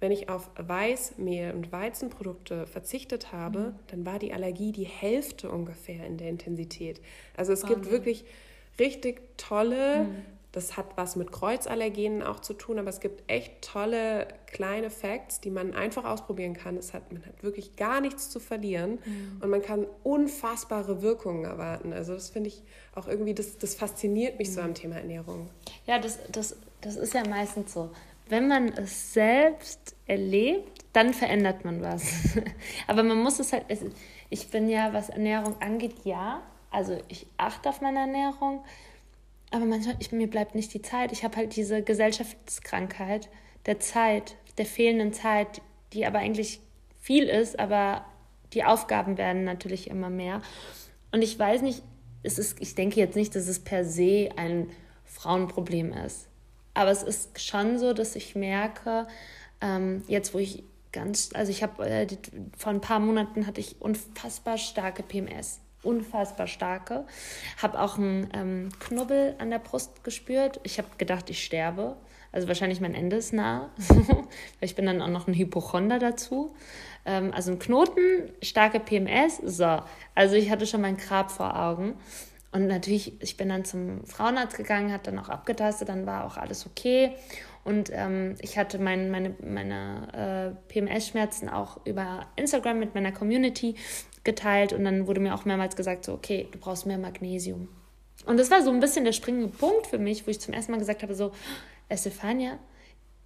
wenn 0.00 0.12
ich 0.12 0.28
auf 0.28 0.50
Weißmehl 0.56 1.52
und 1.52 1.72
Weizenprodukte 1.72 2.66
verzichtet 2.66 3.32
habe, 3.32 3.58
mhm. 3.58 3.74
dann 3.88 4.06
war 4.06 4.18
die 4.18 4.32
Allergie 4.32 4.72
die 4.72 4.84
Hälfte 4.84 5.50
ungefähr 5.50 6.06
in 6.06 6.16
der 6.16 6.28
Intensität. 6.28 7.00
Also 7.36 7.52
es 7.52 7.62
Wahnsinn. 7.62 7.82
gibt 7.82 7.92
wirklich 7.92 8.24
richtig 8.78 9.20
tolle 9.36 10.04
mhm. 10.04 10.16
Das 10.52 10.76
hat 10.76 10.96
was 10.96 11.14
mit 11.14 11.30
Kreuzallergenen 11.30 12.24
auch 12.24 12.40
zu 12.40 12.54
tun, 12.54 12.80
aber 12.80 12.88
es 12.88 12.98
gibt 12.98 13.22
echt 13.30 13.62
tolle 13.62 14.26
kleine 14.46 14.90
Facts, 14.90 15.40
die 15.40 15.50
man 15.50 15.74
einfach 15.74 16.04
ausprobieren 16.04 16.54
kann. 16.54 16.76
Es 16.76 16.92
hat, 16.92 17.12
man 17.12 17.24
hat 17.24 17.44
wirklich 17.44 17.76
gar 17.76 18.00
nichts 18.00 18.30
zu 18.30 18.40
verlieren 18.40 18.98
mhm. 19.04 19.40
und 19.40 19.48
man 19.48 19.62
kann 19.62 19.86
unfassbare 20.02 21.02
Wirkungen 21.02 21.44
erwarten. 21.44 21.92
Also 21.92 22.14
das 22.14 22.30
finde 22.30 22.48
ich 22.48 22.64
auch 22.96 23.06
irgendwie, 23.06 23.32
das, 23.32 23.58
das 23.58 23.76
fasziniert 23.76 24.40
mich 24.40 24.48
mhm. 24.48 24.52
so 24.52 24.60
am 24.62 24.74
Thema 24.74 24.96
Ernährung. 24.96 25.48
Ja, 25.86 26.00
das, 26.00 26.18
das, 26.32 26.56
das 26.80 26.96
ist 26.96 27.14
ja 27.14 27.24
meistens 27.28 27.72
so. 27.72 27.90
Wenn 28.30 28.48
man 28.48 28.68
es 28.68 29.12
selbst 29.12 29.94
erlebt, 30.06 30.84
dann 30.92 31.12
verändert 31.12 31.64
man 31.64 31.82
was. 31.82 32.38
aber 32.86 33.02
man 33.02 33.22
muss 33.22 33.38
es 33.38 33.52
halt, 33.52 33.64
ich 34.30 34.48
bin 34.48 34.68
ja, 34.68 34.92
was 34.92 35.10
Ernährung 35.10 35.60
angeht, 35.60 35.94
ja. 36.04 36.42
Also 36.70 36.98
ich 37.08 37.26
achte 37.36 37.68
auf 37.68 37.80
meine 37.80 38.00
Ernährung 38.00 38.62
aber 39.50 39.64
manchmal, 39.64 39.96
ich, 39.98 40.12
mir 40.12 40.28
bleibt 40.28 40.54
nicht 40.54 40.72
die 40.74 40.82
Zeit. 40.82 41.12
Ich 41.12 41.24
habe 41.24 41.36
halt 41.36 41.56
diese 41.56 41.82
Gesellschaftskrankheit 41.82 43.28
der 43.66 43.80
Zeit, 43.80 44.36
der 44.58 44.66
fehlenden 44.66 45.12
Zeit, 45.12 45.60
die 45.92 46.06
aber 46.06 46.20
eigentlich 46.20 46.60
viel 47.00 47.24
ist, 47.24 47.58
aber 47.58 48.04
die 48.52 48.64
Aufgaben 48.64 49.18
werden 49.18 49.44
natürlich 49.44 49.90
immer 49.90 50.10
mehr. 50.10 50.40
Und 51.12 51.22
ich 51.22 51.38
weiß 51.38 51.62
nicht, 51.62 51.82
es 52.22 52.38
ist, 52.38 52.60
ich 52.60 52.74
denke 52.74 53.00
jetzt 53.00 53.16
nicht, 53.16 53.34
dass 53.34 53.48
es 53.48 53.58
per 53.58 53.84
se 53.84 54.30
ein 54.36 54.68
Frauenproblem 55.04 55.92
ist. 55.92 56.28
Aber 56.80 56.90
es 56.92 57.02
ist 57.02 57.38
schon 57.38 57.78
so, 57.78 57.92
dass 57.92 58.16
ich 58.16 58.34
merke, 58.34 59.06
ähm, 59.60 60.02
jetzt 60.08 60.32
wo 60.32 60.38
ich 60.38 60.64
ganz, 60.92 61.28
also 61.34 61.50
ich 61.52 61.62
habe 61.62 61.86
äh, 61.86 62.06
vor 62.56 62.72
ein 62.72 62.80
paar 62.80 63.00
Monaten 63.00 63.46
hatte 63.46 63.60
ich 63.60 63.82
unfassbar 63.82 64.56
starke 64.56 65.02
PMS 65.02 65.60
unfassbar 65.82 66.46
starke. 66.46 67.06
Habe 67.60 67.80
auch 67.80 67.98
einen 67.98 68.28
ähm, 68.34 68.68
Knubbel 68.80 69.34
an 69.38 69.50
der 69.50 69.58
Brust 69.58 70.04
gespürt. 70.04 70.60
Ich 70.62 70.78
habe 70.78 70.88
gedacht, 70.98 71.30
ich 71.30 71.42
sterbe. 71.42 71.96
Also 72.32 72.48
wahrscheinlich 72.48 72.80
mein 72.80 72.94
Ende 72.94 73.16
ist 73.16 73.32
nah. 73.32 73.70
ich 74.60 74.74
bin 74.74 74.86
dann 74.86 75.02
auch 75.02 75.08
noch 75.08 75.26
ein 75.26 75.34
Hypochonder 75.34 75.98
dazu. 75.98 76.54
Ähm, 77.04 77.32
also 77.34 77.52
ein 77.52 77.58
Knoten, 77.58 78.30
starke 78.42 78.78
PMS. 78.78 79.38
So, 79.38 79.80
also 80.14 80.34
ich 80.34 80.50
hatte 80.50 80.66
schon 80.66 80.82
mein 80.82 80.96
Grab 80.96 81.30
vor 81.30 81.58
Augen. 81.58 81.94
Und 82.52 82.66
natürlich, 82.66 83.20
ich 83.22 83.36
bin 83.36 83.48
dann 83.48 83.64
zum 83.64 84.04
Frauenarzt 84.06 84.56
gegangen, 84.56 84.92
hat 84.92 85.06
dann 85.06 85.18
auch 85.18 85.28
abgetastet, 85.28 85.88
dann 85.88 86.06
war 86.06 86.24
auch 86.24 86.36
alles 86.36 86.66
okay. 86.66 87.12
Und 87.62 87.90
ähm, 87.92 88.34
ich 88.40 88.58
hatte 88.58 88.78
mein, 88.78 89.10
meine, 89.10 89.36
meine 89.44 90.56
äh, 90.68 90.72
PMS-Schmerzen 90.72 91.48
auch 91.48 91.84
über 91.84 92.26
Instagram 92.36 92.78
mit 92.80 92.94
meiner 92.94 93.12
Community 93.12 93.76
geteilt 94.24 94.72
und 94.72 94.84
dann 94.84 95.06
wurde 95.06 95.20
mir 95.20 95.34
auch 95.34 95.44
mehrmals 95.44 95.76
gesagt, 95.76 96.04
so, 96.04 96.12
okay, 96.12 96.48
du 96.50 96.58
brauchst 96.58 96.86
mehr 96.86 96.98
Magnesium. 96.98 97.68
Und 98.26 98.38
das 98.38 98.50
war 98.50 98.62
so 98.62 98.70
ein 98.70 98.80
bisschen 98.80 99.04
der 99.04 99.12
springende 99.12 99.48
Punkt 99.48 99.86
für 99.86 99.98
mich, 99.98 100.26
wo 100.26 100.30
ich 100.30 100.40
zum 100.40 100.52
ersten 100.52 100.72
Mal 100.72 100.78
gesagt 100.78 101.02
habe, 101.02 101.14
so, 101.14 101.32
Estefania, 101.88 102.58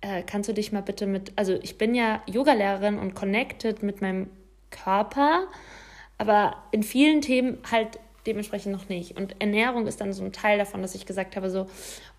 äh, 0.01 0.23
kannst 0.23 0.49
du 0.49 0.55
dich 0.55 0.73
mal 0.73 0.83
bitte 0.83 1.07
mit, 1.07 1.33
also 1.37 1.55
ich 1.63 1.79
bin 1.79 1.95
ja 1.95 2.23
Yogalehrerin 2.27 2.99
und 2.99 3.15
connected 3.15 3.83
mit 3.83 4.03
meinem 4.03 4.31
Körper, 4.71 5.47
aber 6.19 6.57
in 6.73 6.83
vielen 6.83 7.21
Themen 7.21 7.59
halt 7.71 7.99
dementsprechend 8.27 8.73
noch 8.73 8.89
nicht. 8.89 9.17
Und 9.17 9.41
Ernährung 9.41 9.87
ist 9.87 10.01
dann 10.01 10.13
so 10.13 10.25
ein 10.25 10.33
Teil 10.33 10.59
davon, 10.59 10.83
dass 10.83 10.95
ich 10.95 11.07
gesagt 11.07 11.37
habe, 11.37 11.51
so, 11.51 11.67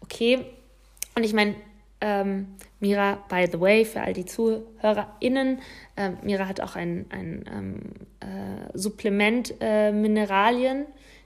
okay, 0.02 0.46
und 1.16 1.24
ich 1.24 1.34
meine, 1.34 1.56
ähm, 2.02 2.48
Mira, 2.80 3.20
by 3.30 3.48
the 3.52 3.60
way, 3.60 3.86
für 3.86 4.02
all 4.02 4.14
die 4.14 4.26
ZuhörerInnen, 4.26 5.60
äh, 5.96 6.12
Mira 6.22 6.48
hat 6.48 6.62
auch 6.62 6.76
ein, 6.76 7.06
ein 7.10 7.46
ähm, 7.52 7.80
äh, 8.20 8.78
Supplement 8.78 9.56
äh, 9.62 9.92
Mineralien, 9.92 10.86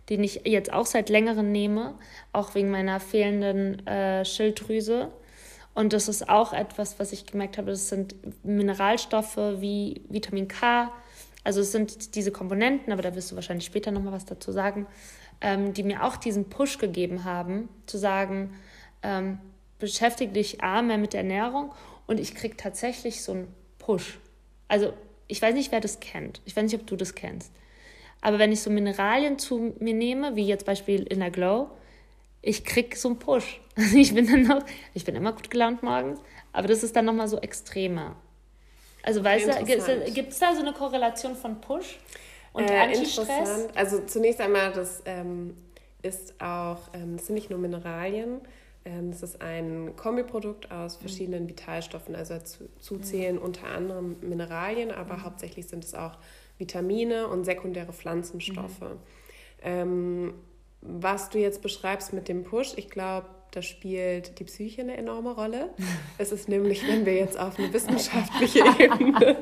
den 0.10 0.24
ich 0.24 0.42
jetzt 0.46 0.72
auch 0.72 0.86
seit 0.86 1.10
längerem 1.10 1.52
nehme, 1.52 1.96
auch 2.34 2.56
wegen 2.56 2.72
meiner 2.72 3.00
fehlenden 3.00 3.86
äh, 3.88 4.24
Schilddrüse. 4.26 5.12
Und 5.74 5.94
das 5.94 6.08
ist 6.08 6.30
auch 6.30 6.54
etwas, 6.54 7.00
was 7.00 7.12
ich 7.12 7.26
gemerkt 7.26 7.58
habe, 7.58 7.72
das 7.72 7.90
sind 7.90 8.16
Mineralstoffe 8.44 9.38
wie 9.38 10.02
Vitamin 10.10 10.48
K. 10.48 10.92
Also 11.44 11.62
es 11.62 11.72
sind 11.72 12.16
diese 12.16 12.32
Komponenten, 12.32 12.92
aber 12.92 13.02
da 13.02 13.16
wirst 13.16 13.32
du 13.32 13.36
wahrscheinlich 13.36 13.66
später 13.66 13.92
nochmal 13.92 14.14
was 14.14 14.26
dazu 14.26 14.52
sagen, 14.52 14.88
ähm, 15.42 15.74
die 15.74 15.84
mir 15.84 16.04
auch 16.04 16.18
diesen 16.18 16.50
Push 16.50 16.78
gegeben 16.78 17.24
haben, 17.24 17.70
zu 17.86 17.98
sagen, 17.98 18.56
ähm, 19.04 19.40
beschäftige 19.80 20.34
dich 20.34 20.62
A 20.62 20.82
mehr 20.82 20.98
mit 20.98 21.14
der 21.14 21.22
Ernährung 21.22 21.72
und 22.08 22.20
ich 22.20 22.36
kriege 22.36 22.58
tatsächlich 22.58 23.24
so 23.24 23.32
einen 23.32 23.48
Push. 23.78 24.20
Also 24.68 24.94
ich 25.28 25.42
weiß 25.42 25.56
nicht, 25.56 25.72
wer 25.72 25.80
das 25.80 26.00
kennt. 26.00 26.42
Ich 26.46 26.56
weiß 26.56 26.64
nicht, 26.64 26.76
ob 26.76 26.86
du 26.86 26.96
das 26.96 27.16
kennst. 27.16 27.54
Aber 28.22 28.40
wenn 28.40 28.52
ich 28.52 28.62
so 28.62 28.70
Mineralien 28.70 29.40
zu 29.40 29.74
mir 29.80 29.94
nehme, 29.94 30.36
wie 30.36 30.46
jetzt 30.46 30.66
Beispiel 30.66 31.04
in 31.04 31.20
der 31.20 31.32
Glow, 31.32 31.70
ich 32.42 32.66
krieg 32.66 32.96
so 32.96 33.10
einen 33.10 33.20
Push. 33.20 33.62
Ich 33.96 34.14
bin 34.14 34.28
dann 34.28 34.44
noch, 34.44 34.66
ich 34.94 35.06
bin 35.06 35.16
immer 35.16 35.32
gut 35.32 35.50
gelaunt 35.50 35.84
morgens, 35.84 36.20
aber 36.52 36.68
das 36.68 36.84
ist 36.84 36.96
dann 36.98 37.06
nochmal 37.06 37.30
so 37.30 37.38
extremer. 37.40 38.18
Also 39.04 39.24
weißt 39.24 39.48
du, 39.48 40.12
gibt 40.12 40.32
es 40.32 40.40
da 40.40 40.54
so 40.54 40.62
eine 40.62 40.74
Korrelation 40.74 41.36
von 41.36 41.62
Push 41.62 42.00
und 42.54 42.70
äh, 42.70 42.78
Antistress? 42.78 43.68
Also 43.76 44.06
zunächst 44.06 44.42
einmal, 44.42 44.72
das 44.74 45.02
ähm, 45.06 45.56
ist 46.02 46.42
auch, 46.42 46.80
ähm, 46.94 47.18
das 47.18 47.28
sind 47.28 47.36
nicht 47.36 47.50
nur 47.50 47.60
Mineralien, 47.60 48.42
ähm, 48.86 49.10
es 49.10 49.24
ist 49.24 49.42
ein 49.42 49.96
Kombiprodukt 49.96 50.72
aus 50.72 50.98
mhm. 50.98 51.02
verschiedenen 51.02 51.50
Vitalstoffen, 51.50 52.16
also 52.16 52.36
dazu 52.36 53.00
zählen 53.00 53.36
mhm. 53.36 53.42
unter 53.42 53.68
anderem 53.68 54.18
Mineralien, 54.22 54.92
aber 54.92 55.18
mhm. 55.18 55.24
hauptsächlich 55.24 55.68
sind 55.68 55.84
es 55.84 55.94
auch 55.94 56.18
Vitamine 56.58 57.28
und 57.28 57.46
sekundäre 57.46 57.94
Pflanzenstoffe. 57.94 58.82
Mhm. 58.82 58.98
Ähm, 59.62 60.34
was 60.82 61.30
du 61.30 61.40
jetzt 61.40 61.62
beschreibst 61.62 62.14
mit 62.14 62.28
dem 62.30 62.44
Push, 62.44 62.74
ich 62.78 62.90
glaube, 62.90 63.28
da 63.52 63.62
spielt 63.62 64.40
die 64.40 64.44
Psyche 64.44 64.82
eine 64.82 64.98
enorme 64.98 65.32
Rolle. 65.32 65.70
Es 66.18 66.32
ist 66.32 66.50
nämlich, 66.50 66.88
wenn 66.88 67.06
wir 67.06 67.16
jetzt 67.16 67.40
auf 67.40 67.58
eine 67.58 67.72
wissenschaftliche 67.74 68.60
Ebene, 68.80 69.38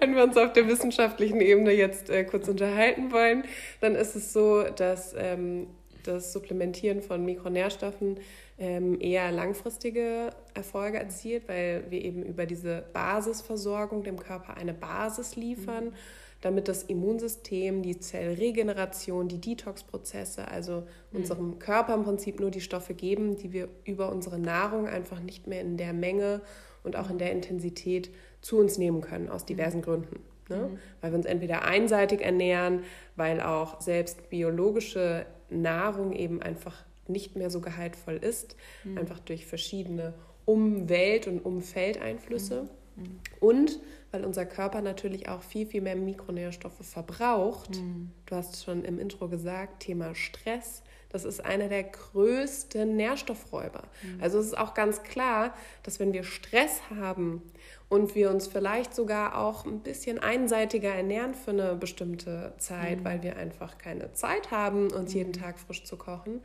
wenn 0.00 0.16
wir 0.16 0.24
uns 0.24 0.36
auf 0.36 0.52
der 0.52 0.66
wissenschaftlichen 0.68 1.40
Ebene 1.40 1.72
jetzt 1.72 2.10
äh, 2.10 2.24
kurz 2.24 2.48
unterhalten 2.48 3.12
wollen, 3.12 3.44
dann 3.80 3.94
ist 3.94 4.16
es 4.16 4.32
so, 4.32 4.64
dass 4.64 5.14
ähm, 5.16 5.68
das 6.02 6.32
Supplementieren 6.32 7.02
von 7.02 7.24
Mikronährstoffen 7.24 8.18
ähm, 8.58 9.00
eher 9.00 9.30
langfristige 9.30 10.30
Erfolge 10.54 10.98
erzielt, 10.98 11.48
weil 11.48 11.84
wir 11.90 12.04
eben 12.04 12.22
über 12.22 12.46
diese 12.46 12.84
Basisversorgung 12.92 14.02
dem 14.02 14.18
Körper 14.18 14.56
eine 14.56 14.74
Basis 14.74 15.36
liefern, 15.36 15.86
mhm. 15.86 15.94
Damit 16.42 16.68
das 16.68 16.82
Immunsystem, 16.82 17.82
die 17.82 17.98
Zellregeneration, 17.98 19.28
die 19.28 19.40
Detox-Prozesse, 19.40 20.48
also 20.48 20.82
mhm. 21.12 21.18
unserem 21.18 21.58
Körper 21.58 21.94
im 21.94 22.02
Prinzip 22.02 22.40
nur 22.40 22.50
die 22.50 22.60
Stoffe 22.60 22.94
geben, 22.94 23.36
die 23.36 23.52
wir 23.52 23.68
über 23.84 24.12
unsere 24.12 24.38
Nahrung 24.38 24.86
einfach 24.86 25.20
nicht 25.20 25.46
mehr 25.46 25.62
in 25.62 25.76
der 25.76 25.92
Menge 25.92 26.42
und 26.82 26.96
auch 26.96 27.08
in 27.08 27.18
der 27.18 27.30
Intensität 27.30 28.10
zu 28.40 28.58
uns 28.58 28.76
nehmen 28.76 29.00
können, 29.00 29.28
aus 29.28 29.46
diversen 29.46 29.78
mhm. 29.78 29.82
Gründen. 29.82 30.20
Ne? 30.48 30.56
Mhm. 30.56 30.78
Weil 31.00 31.12
wir 31.12 31.16
uns 31.16 31.26
entweder 31.26 31.62
einseitig 31.64 32.20
ernähren, 32.20 32.82
weil 33.14 33.40
auch 33.40 33.80
selbst 33.80 34.28
biologische 34.28 35.24
Nahrung 35.48 36.12
eben 36.12 36.42
einfach 36.42 36.84
nicht 37.06 37.36
mehr 37.36 37.50
so 37.50 37.60
gehaltvoll 37.60 38.16
ist, 38.16 38.56
mhm. 38.82 38.98
einfach 38.98 39.20
durch 39.20 39.46
verschiedene 39.46 40.14
Umwelt- 40.44 41.28
und 41.28 41.38
Umfeldeinflüsse. 41.38 42.68
Mhm. 42.96 43.02
mhm. 43.02 43.20
Und 43.38 43.80
weil 44.12 44.24
unser 44.24 44.46
Körper 44.46 44.80
natürlich 44.80 45.28
auch 45.28 45.42
viel, 45.42 45.66
viel 45.66 45.80
mehr 45.80 45.96
Mikronährstoffe 45.96 46.80
verbraucht. 46.82 47.76
Mhm. 47.80 48.12
Du 48.26 48.36
hast 48.36 48.62
schon 48.62 48.84
im 48.84 48.98
Intro 48.98 49.28
gesagt, 49.28 49.82
Thema 49.82 50.14
Stress. 50.14 50.82
Das 51.08 51.24
ist 51.24 51.44
einer 51.44 51.68
der 51.68 51.82
größten 51.84 52.96
Nährstoffräuber. 52.96 53.82
Mhm. 54.02 54.22
Also 54.22 54.38
es 54.38 54.46
ist 54.46 54.58
auch 54.58 54.74
ganz 54.74 55.02
klar, 55.02 55.54
dass 55.82 55.98
wenn 55.98 56.12
wir 56.12 56.24
Stress 56.24 56.80
haben 56.98 57.42
und 57.88 58.14
wir 58.14 58.30
uns 58.30 58.46
vielleicht 58.46 58.94
sogar 58.94 59.36
auch 59.36 59.66
ein 59.66 59.80
bisschen 59.80 60.18
einseitiger 60.18 60.94
ernähren 60.94 61.34
für 61.34 61.50
eine 61.50 61.74
bestimmte 61.74 62.54
Zeit, 62.58 63.00
mhm. 63.00 63.04
weil 63.04 63.22
wir 63.22 63.36
einfach 63.36 63.76
keine 63.76 64.12
Zeit 64.12 64.50
haben, 64.50 64.90
uns 64.90 65.12
jeden 65.12 65.32
Tag 65.32 65.58
frisch 65.58 65.84
zu 65.84 65.96
kochen, 65.96 66.40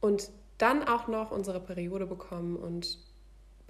und 0.00 0.30
dann 0.58 0.86
auch 0.86 1.08
noch 1.08 1.30
unsere 1.30 1.60
Periode 1.60 2.04
bekommen 2.06 2.56
und 2.56 2.98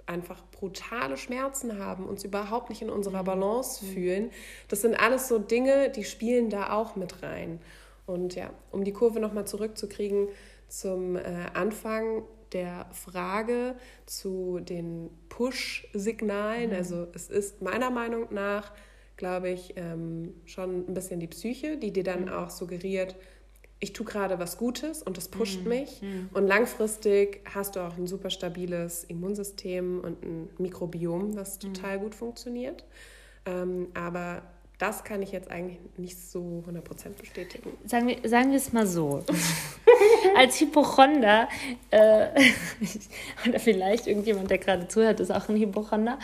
einfach 0.05 0.43
brutale 0.51 1.17
Schmerzen 1.17 1.79
haben, 1.79 2.05
uns 2.05 2.23
überhaupt 2.23 2.69
nicht 2.69 2.81
in 2.81 2.89
unserer 2.89 3.21
mhm. 3.21 3.25
Balance 3.25 3.85
mhm. 3.85 3.89
fühlen. 3.89 4.31
Das 4.67 4.81
sind 4.81 4.99
alles 4.99 5.27
so 5.27 5.39
Dinge, 5.39 5.89
die 5.89 6.03
spielen 6.03 6.49
da 6.49 6.73
auch 6.73 6.95
mit 6.95 7.23
rein. 7.23 7.59
Und 8.05 8.35
ja, 8.35 8.51
um 8.71 8.83
die 8.83 8.93
Kurve 8.93 9.19
nochmal 9.19 9.47
zurückzukriegen 9.47 10.27
zum 10.67 11.15
äh, 11.15 11.21
Anfang 11.53 12.23
der 12.51 12.85
Frage 12.91 13.75
zu 14.05 14.59
den 14.61 15.09
Push-Signalen. 15.29 16.69
Mhm. 16.69 16.75
Also 16.75 17.07
es 17.13 17.29
ist 17.29 17.61
meiner 17.61 17.89
Meinung 17.89 18.27
nach, 18.31 18.71
glaube 19.17 19.49
ich, 19.49 19.73
ähm, 19.75 20.35
schon 20.45 20.87
ein 20.87 20.93
bisschen 20.93 21.19
die 21.19 21.27
Psyche, 21.27 21.77
die 21.77 21.91
dir 21.91 22.03
dann 22.03 22.23
mhm. 22.23 22.29
auch 22.29 22.49
suggeriert, 22.49 23.15
ich 23.79 23.93
tue 23.93 24.05
gerade 24.05 24.39
was 24.39 24.57
Gutes 24.57 25.03
und 25.03 25.17
das 25.17 25.27
pusht 25.27 25.61
mhm. 25.61 25.69
mich. 25.69 26.01
Mhm. 26.01 26.29
Und 26.33 26.47
langfristig 26.47 27.41
hast 27.53 27.75
du 27.75 27.81
auch 27.81 27.97
ein 27.97 28.07
super 28.07 28.29
stabiles 28.29 29.03
Immunsystem 29.03 29.99
und 30.01 30.23
ein 30.23 30.49
Mikrobiom, 30.57 31.35
was 31.35 31.61
mhm. 31.61 31.73
total 31.73 31.99
gut 31.99 32.15
funktioniert. 32.15 32.83
Ähm, 33.45 33.87
aber 33.93 34.41
das 34.77 35.03
kann 35.03 35.21
ich 35.21 35.31
jetzt 35.31 35.49
eigentlich 35.49 35.79
nicht 35.97 36.17
so 36.17 36.63
100% 36.67 37.19
bestätigen. 37.19 37.71
Sagen 37.85 38.07
wir, 38.07 38.29
sagen 38.29 38.51
wir 38.51 38.57
es 38.57 38.73
mal 38.73 38.85
so. 38.87 39.23
Als 40.35 40.59
Hypochonder, 40.59 41.47
äh, 41.91 42.27
oder 43.47 43.59
vielleicht 43.59 44.07
irgendjemand, 44.07 44.49
der 44.49 44.57
gerade 44.57 44.87
zuhört, 44.87 45.19
ist 45.19 45.31
auch 45.31 45.47
ein 45.47 45.55
Hypochonder, 45.55 46.19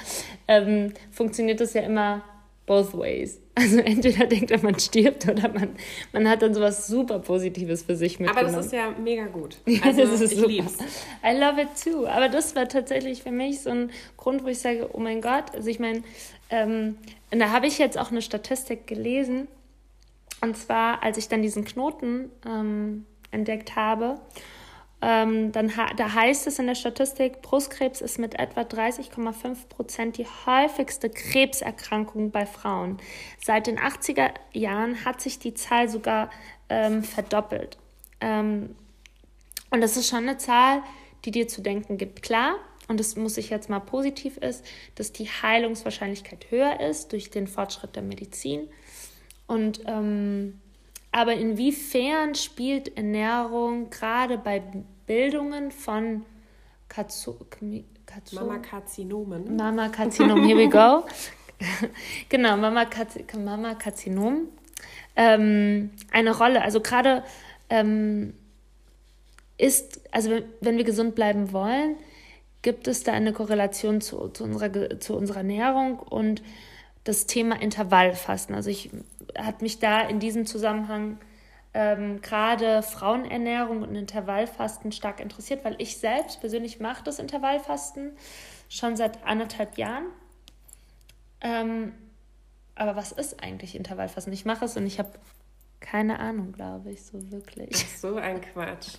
ähm, 0.47 0.93
funktioniert 1.11 1.61
das 1.61 1.73
ja 1.73 1.81
immer 1.81 2.23
both 2.71 2.93
ways. 2.93 3.37
Also 3.53 3.79
entweder 3.79 4.27
denkt 4.27 4.49
er, 4.49 4.63
man 4.63 4.79
stirbt 4.79 5.27
oder 5.27 5.49
man, 5.49 5.75
man 6.13 6.29
hat 6.29 6.41
dann 6.41 6.53
sowas 6.53 6.87
super 6.87 7.19
Positives 7.19 7.83
für 7.83 7.97
sich 7.97 8.17
mitgenommen. 8.17 8.47
Aber 8.47 8.57
das 8.57 8.67
ist 8.67 8.71
ja 8.71 8.91
mega 8.91 9.25
gut. 9.25 9.57
Also, 9.83 10.03
das 10.03 10.21
ist 10.21 10.31
ich 10.31 10.37
super. 10.37 10.47
lieb's. 10.47 10.77
I 11.21 11.37
love 11.37 11.61
it 11.61 11.67
too. 11.83 12.07
Aber 12.07 12.29
das 12.29 12.55
war 12.55 12.69
tatsächlich 12.69 13.23
für 13.23 13.31
mich 13.31 13.59
so 13.59 13.71
ein 13.71 13.91
Grund, 14.15 14.45
wo 14.45 14.47
ich 14.47 14.59
sage, 14.59 14.89
oh 14.93 14.99
mein 15.01 15.19
Gott, 15.19 15.53
also 15.53 15.69
ich 15.69 15.79
meine, 15.79 16.01
ähm, 16.49 16.97
da 17.29 17.49
habe 17.49 17.67
ich 17.67 17.77
jetzt 17.77 17.97
auch 17.97 18.09
eine 18.09 18.21
Statistik 18.21 18.87
gelesen. 18.87 19.49
Und 20.39 20.55
zwar, 20.55 21.03
als 21.03 21.17
ich 21.17 21.27
dann 21.27 21.41
diesen 21.41 21.65
Knoten 21.65 22.31
ähm, 22.47 23.05
entdeckt 23.31 23.75
habe, 23.75 24.21
ähm, 25.01 25.51
dann 25.51 25.71
da 25.97 26.13
heißt 26.13 26.45
es 26.45 26.59
in 26.59 26.67
der 26.67 26.75
Statistik, 26.75 27.41
Brustkrebs 27.41 28.01
ist 28.01 28.19
mit 28.19 28.39
etwa 28.39 28.61
30,5 28.61 29.67
Prozent 29.67 30.17
die 30.17 30.27
häufigste 30.45 31.09
Krebserkrankung 31.09 32.29
bei 32.31 32.45
Frauen. 32.45 32.97
Seit 33.43 33.65
den 33.65 33.79
80er 33.79 34.29
Jahren 34.53 35.03
hat 35.03 35.19
sich 35.19 35.39
die 35.39 35.55
Zahl 35.55 35.89
sogar 35.89 36.29
ähm, 36.69 37.03
verdoppelt. 37.03 37.77
Ähm, 38.19 38.75
und 39.71 39.81
das 39.81 39.97
ist 39.97 40.07
schon 40.07 40.27
eine 40.27 40.37
Zahl, 40.37 40.83
die 41.25 41.31
dir 41.31 41.47
zu 41.47 41.61
denken 41.61 41.97
gibt. 41.97 42.21
Klar, 42.21 42.55
und 42.87 42.99
das 42.99 43.15
muss 43.15 43.37
ich 43.37 43.49
jetzt 43.49 43.69
mal 43.69 43.79
positiv 43.79 44.37
ist, 44.37 44.65
dass 44.95 45.13
die 45.13 45.25
Heilungswahrscheinlichkeit 45.25 46.51
höher 46.51 46.79
ist 46.79 47.11
durch 47.11 47.31
den 47.31 47.47
Fortschritt 47.47 47.95
der 47.95 48.03
Medizin. 48.03 48.67
Und 49.47 49.81
ähm, 49.87 50.59
aber 51.11 51.33
inwiefern 51.33 52.35
spielt 52.35 52.95
Ernährung 52.97 53.89
gerade 53.89 54.37
bei 54.37 54.61
Bildungen 55.05 55.71
von 55.71 56.25
Katsu, 56.87 57.35
Katsu, 58.05 58.35
Mama 58.35 58.59
Karzinomen? 58.59 59.55
Mama 59.55 59.89
Karzinom, 59.89 60.43
here 60.43 60.57
we 60.57 60.67
go. 60.67 61.05
genau, 62.29 62.57
Mama, 62.57 62.85
Mama 63.37 63.75
Karzinom. 63.75 64.47
Ähm, 65.15 65.91
eine 66.11 66.37
Rolle. 66.37 66.61
Also 66.63 66.81
gerade 66.81 67.23
ähm, 67.69 68.33
ist, 69.57 70.01
also 70.11 70.31
wenn 70.61 70.77
wir 70.77 70.83
gesund 70.83 71.15
bleiben 71.15 71.51
wollen, 71.51 71.97
gibt 72.61 72.87
es 72.87 73.03
da 73.03 73.13
eine 73.13 73.33
Korrelation 73.33 74.01
zu, 74.01 74.29
zu, 74.29 74.43
unserer, 74.43 74.99
zu 74.99 75.15
unserer 75.15 75.37
Ernährung 75.37 75.99
und 75.99 76.41
das 77.03 77.25
Thema 77.25 77.61
Intervallfasten. 77.61 78.55
Also 78.55 78.69
ich 78.69 78.89
hat 79.37 79.61
mich 79.61 79.79
da 79.79 80.01
in 80.01 80.19
diesem 80.19 80.45
Zusammenhang 80.45 81.17
ähm, 81.73 82.21
gerade 82.21 82.83
Frauenernährung 82.83 83.81
und 83.81 83.95
Intervallfasten 83.95 84.91
stark 84.91 85.19
interessiert, 85.19 85.63
weil 85.63 85.75
ich 85.77 85.97
selbst 85.97 86.41
persönlich 86.41 86.79
mache 86.79 87.03
das 87.03 87.19
Intervallfasten 87.19 88.11
schon 88.69 88.95
seit 88.95 89.23
anderthalb 89.25 89.77
Jahren. 89.77 90.05
Ähm, 91.39 91.93
aber 92.75 92.95
was 92.95 93.11
ist 93.11 93.41
eigentlich 93.41 93.75
Intervallfasten? 93.75 94.33
Ich 94.33 94.45
mache 94.45 94.65
es 94.65 94.75
und 94.77 94.85
ich 94.85 94.99
habe 94.99 95.11
keine 95.79 96.19
Ahnung, 96.19 96.51
glaube 96.51 96.91
ich, 96.91 97.03
so 97.03 97.31
wirklich. 97.31 97.75
So 97.97 98.15
ein 98.15 98.39
Quatsch. 98.41 98.97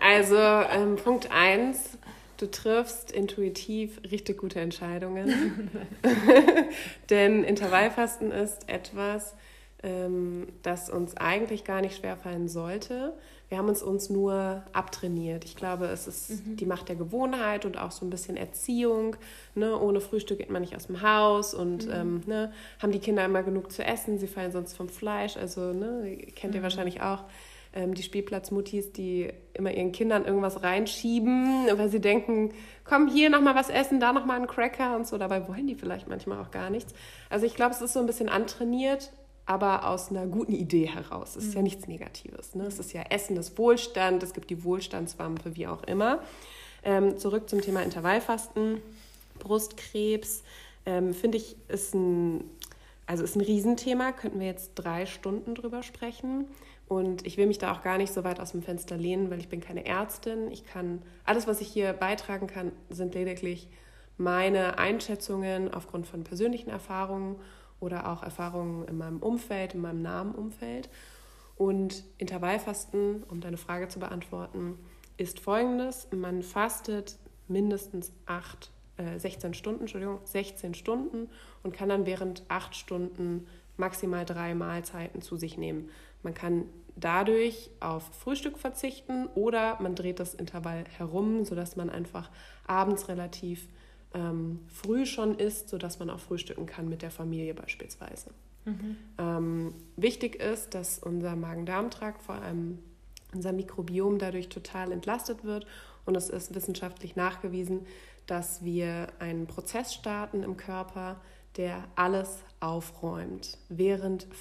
Also 0.00 0.36
ähm, 0.36 0.96
Punkt 0.96 1.30
1, 1.30 1.98
du 2.44 2.50
triffst 2.50 3.10
intuitiv 3.10 4.00
richtig 4.10 4.38
gute 4.38 4.60
Entscheidungen. 4.60 5.70
Denn 7.10 7.42
Intervallfasten 7.42 8.30
ist 8.30 8.68
etwas, 8.68 9.34
ähm, 9.82 10.48
das 10.62 10.90
uns 10.90 11.16
eigentlich 11.16 11.64
gar 11.64 11.80
nicht 11.80 11.96
schwerfallen 11.96 12.48
sollte. 12.48 13.14
Wir 13.48 13.56
haben 13.56 13.68
uns 13.68 13.82
uns 13.82 14.10
nur 14.10 14.62
abtrainiert. 14.72 15.46
Ich 15.46 15.56
glaube, 15.56 15.86
es 15.86 16.06
ist 16.06 16.46
mhm. 16.46 16.56
die 16.56 16.66
Macht 16.66 16.88
der 16.90 16.96
Gewohnheit 16.96 17.64
und 17.64 17.78
auch 17.78 17.92
so 17.92 18.04
ein 18.04 18.10
bisschen 18.10 18.36
Erziehung. 18.36 19.16
Ne? 19.54 19.78
Ohne 19.78 20.00
Frühstück 20.00 20.38
geht 20.38 20.50
man 20.50 20.60
nicht 20.60 20.76
aus 20.76 20.88
dem 20.88 21.00
Haus 21.00 21.54
und 21.54 21.86
mhm. 21.86 21.92
ähm, 21.92 22.22
ne? 22.26 22.52
haben 22.78 22.92
die 22.92 22.98
Kinder 22.98 23.24
immer 23.24 23.42
genug 23.42 23.72
zu 23.72 23.82
essen. 23.84 24.18
Sie 24.18 24.26
fallen 24.26 24.52
sonst 24.52 24.74
vom 24.74 24.90
Fleisch. 24.90 25.38
Also 25.38 25.72
ne? 25.72 26.18
kennt 26.36 26.54
ihr 26.54 26.60
mhm. 26.60 26.64
wahrscheinlich 26.64 27.00
auch 27.00 27.24
ähm, 27.74 27.94
die 27.94 28.02
Spielplatzmuttis, 28.02 28.92
die 28.92 29.30
immer 29.52 29.72
ihren 29.72 29.92
Kindern 29.92 30.24
irgendwas 30.24 30.62
reinschieben, 30.62 31.66
weil 31.76 31.90
sie 31.90 32.00
denken, 32.00 32.54
komm 32.84 33.08
hier 33.08 33.28
nochmal 33.28 33.54
was 33.54 33.68
essen, 33.68 34.00
da 34.00 34.12
nochmal 34.12 34.36
einen 34.36 34.46
Cracker 34.46 34.96
und 34.96 35.06
so. 35.06 35.18
Dabei 35.18 35.46
wollen 35.48 35.66
die 35.66 35.74
vielleicht 35.74 36.08
manchmal 36.08 36.40
auch 36.40 36.50
gar 36.50 36.70
nichts. 36.70 36.94
Also 37.28 37.44
ich 37.44 37.54
glaube, 37.54 37.74
es 37.74 37.82
ist 37.82 37.92
so 37.92 38.00
ein 38.00 38.06
bisschen 38.06 38.28
antrainiert 38.28 39.12
aber 39.46 39.86
aus 39.86 40.10
einer 40.10 40.26
guten 40.26 40.54
Idee 40.54 40.86
heraus. 40.86 41.36
Es 41.36 41.44
ist 41.44 41.50
mhm. 41.50 41.56
ja 41.56 41.62
nichts 41.62 41.86
Negatives. 41.86 42.54
Ne? 42.54 42.64
Es 42.64 42.78
ist 42.78 42.92
ja 42.92 43.02
Essen 43.10 43.36
ist 43.36 43.58
Wohlstand, 43.58 44.22
es 44.22 44.32
gibt 44.32 44.50
die 44.50 44.64
Wohlstandswampe, 44.64 45.56
wie 45.56 45.66
auch 45.66 45.82
immer. 45.84 46.20
Ähm, 46.82 47.18
zurück 47.18 47.48
zum 47.48 47.60
Thema 47.60 47.82
Intervallfasten, 47.82 48.80
Brustkrebs, 49.38 50.42
ähm, 50.86 51.14
finde 51.14 51.38
ich, 51.38 51.56
ist 51.68 51.94
ein, 51.94 52.44
also 53.06 53.24
ist 53.24 53.36
ein 53.36 53.40
Riesenthema, 53.40 54.12
könnten 54.12 54.40
wir 54.40 54.46
jetzt 54.46 54.72
drei 54.74 55.06
Stunden 55.06 55.54
drüber 55.54 55.82
sprechen. 55.82 56.46
Und 56.94 57.26
ich 57.26 57.36
will 57.36 57.48
mich 57.48 57.58
da 57.58 57.72
auch 57.72 57.82
gar 57.82 57.98
nicht 57.98 58.12
so 58.12 58.22
weit 58.22 58.38
aus 58.38 58.52
dem 58.52 58.62
Fenster 58.62 58.96
lehnen, 58.96 59.28
weil 59.28 59.40
ich 59.40 59.48
bin 59.48 59.60
keine 59.60 59.84
Ärztin. 59.84 60.48
Ich 60.52 60.64
kann, 60.64 61.02
alles, 61.24 61.48
was 61.48 61.60
ich 61.60 61.66
hier 61.66 61.92
beitragen 61.92 62.46
kann, 62.46 62.70
sind 62.88 63.16
lediglich 63.16 63.68
meine 64.16 64.78
Einschätzungen 64.78 65.74
aufgrund 65.74 66.06
von 66.06 66.22
persönlichen 66.22 66.70
Erfahrungen 66.70 67.34
oder 67.80 68.08
auch 68.08 68.22
Erfahrungen 68.22 68.86
in 68.86 68.96
meinem 68.96 69.18
Umfeld, 69.18 69.74
in 69.74 69.80
meinem 69.80 70.02
nahen 70.02 70.36
Umfeld. 70.36 70.88
Und 71.56 72.04
Intervallfasten, 72.18 73.24
um 73.24 73.40
deine 73.40 73.56
Frage 73.56 73.88
zu 73.88 73.98
beantworten, 73.98 74.78
ist 75.16 75.40
folgendes. 75.40 76.06
Man 76.12 76.44
fastet 76.44 77.18
mindestens 77.48 78.12
acht, 78.26 78.70
äh, 78.98 79.18
16 79.18 79.52
Stunden, 79.54 79.80
Entschuldigung, 79.80 80.20
16 80.22 80.74
Stunden 80.74 81.28
und 81.64 81.74
kann 81.74 81.88
dann 81.88 82.06
während 82.06 82.44
acht 82.46 82.76
Stunden 82.76 83.48
maximal 83.76 84.24
drei 84.24 84.54
Mahlzeiten 84.54 85.22
zu 85.22 85.36
sich 85.36 85.58
nehmen. 85.58 85.90
Man 86.22 86.34
kann 86.34 86.64
dadurch 86.96 87.70
auf 87.80 88.04
Frühstück 88.14 88.58
verzichten 88.58 89.26
oder 89.34 89.80
man 89.80 89.94
dreht 89.94 90.20
das 90.20 90.34
Intervall 90.34 90.84
herum, 90.96 91.44
sodass 91.44 91.76
man 91.76 91.90
einfach 91.90 92.30
abends 92.66 93.08
relativ 93.08 93.68
ähm, 94.14 94.60
früh 94.68 95.06
schon 95.06 95.38
isst, 95.38 95.68
sodass 95.68 95.98
man 95.98 96.10
auch 96.10 96.20
frühstücken 96.20 96.66
kann 96.66 96.88
mit 96.88 97.02
der 97.02 97.10
Familie 97.10 97.54
beispielsweise. 97.54 98.30
Mhm. 98.64 98.96
Ähm, 99.18 99.74
wichtig 99.96 100.36
ist, 100.36 100.74
dass 100.74 100.98
unser 100.98 101.36
Magen-Darm-Trakt, 101.36 102.22
vor 102.22 102.36
allem 102.36 102.78
unser 103.34 103.52
Mikrobiom, 103.52 104.18
dadurch 104.18 104.48
total 104.48 104.92
entlastet 104.92 105.44
wird. 105.44 105.66
Und 106.06 106.16
es 106.16 106.30
ist 106.30 106.54
wissenschaftlich 106.54 107.16
nachgewiesen, 107.16 107.86
dass 108.26 108.64
wir 108.64 109.08
einen 109.18 109.46
Prozess 109.46 109.92
starten 109.92 110.42
im 110.42 110.56
Körper, 110.56 111.20
der 111.56 111.84
alles 111.94 112.38
aufräumt 112.60 113.58
während 113.68 114.32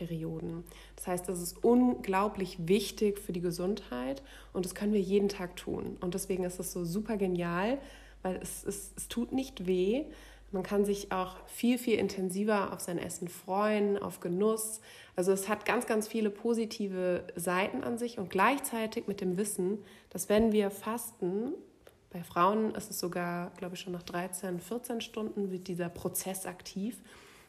Fastenperioden. 0.00 0.64
Das 0.96 1.06
heißt, 1.06 1.28
das 1.28 1.40
ist 1.40 1.62
unglaublich 1.64 2.56
wichtig 2.66 3.18
für 3.18 3.32
die 3.32 3.40
Gesundheit 3.40 4.22
und 4.52 4.64
das 4.64 4.74
können 4.74 4.92
wir 4.92 5.00
jeden 5.00 5.28
Tag 5.28 5.56
tun. 5.56 5.96
Und 6.00 6.14
deswegen 6.14 6.44
ist 6.44 6.58
es 6.58 6.72
so 6.72 6.84
super 6.84 7.16
genial, 7.16 7.78
weil 8.22 8.36
es, 8.42 8.64
es, 8.64 8.92
es 8.96 9.08
tut 9.08 9.32
nicht 9.32 9.66
weh. 9.66 10.04
Man 10.52 10.62
kann 10.62 10.84
sich 10.84 11.12
auch 11.12 11.36
viel, 11.46 11.78
viel 11.78 11.98
intensiver 11.98 12.72
auf 12.72 12.80
sein 12.80 12.98
Essen 12.98 13.28
freuen, 13.28 13.98
auf 13.98 14.18
Genuss. 14.20 14.80
Also 15.14 15.30
es 15.32 15.48
hat 15.48 15.64
ganz, 15.64 15.86
ganz 15.86 16.08
viele 16.08 16.28
positive 16.28 17.24
Seiten 17.36 17.84
an 17.84 17.98
sich 17.98 18.18
und 18.18 18.30
gleichzeitig 18.30 19.06
mit 19.06 19.20
dem 19.20 19.36
Wissen, 19.36 19.78
dass 20.10 20.28
wenn 20.28 20.50
wir 20.52 20.70
fasten, 20.70 21.52
bei 22.12 22.24
Frauen 22.24 22.74
ist 22.74 22.90
es 22.90 22.98
sogar, 22.98 23.52
glaube 23.56 23.76
ich, 23.76 23.80
schon 23.80 23.92
nach 23.92 24.02
13, 24.02 24.58
14 24.58 25.00
Stunden 25.00 25.52
wird 25.52 25.68
dieser 25.68 25.88
Prozess 25.88 26.44
aktiv, 26.44 27.00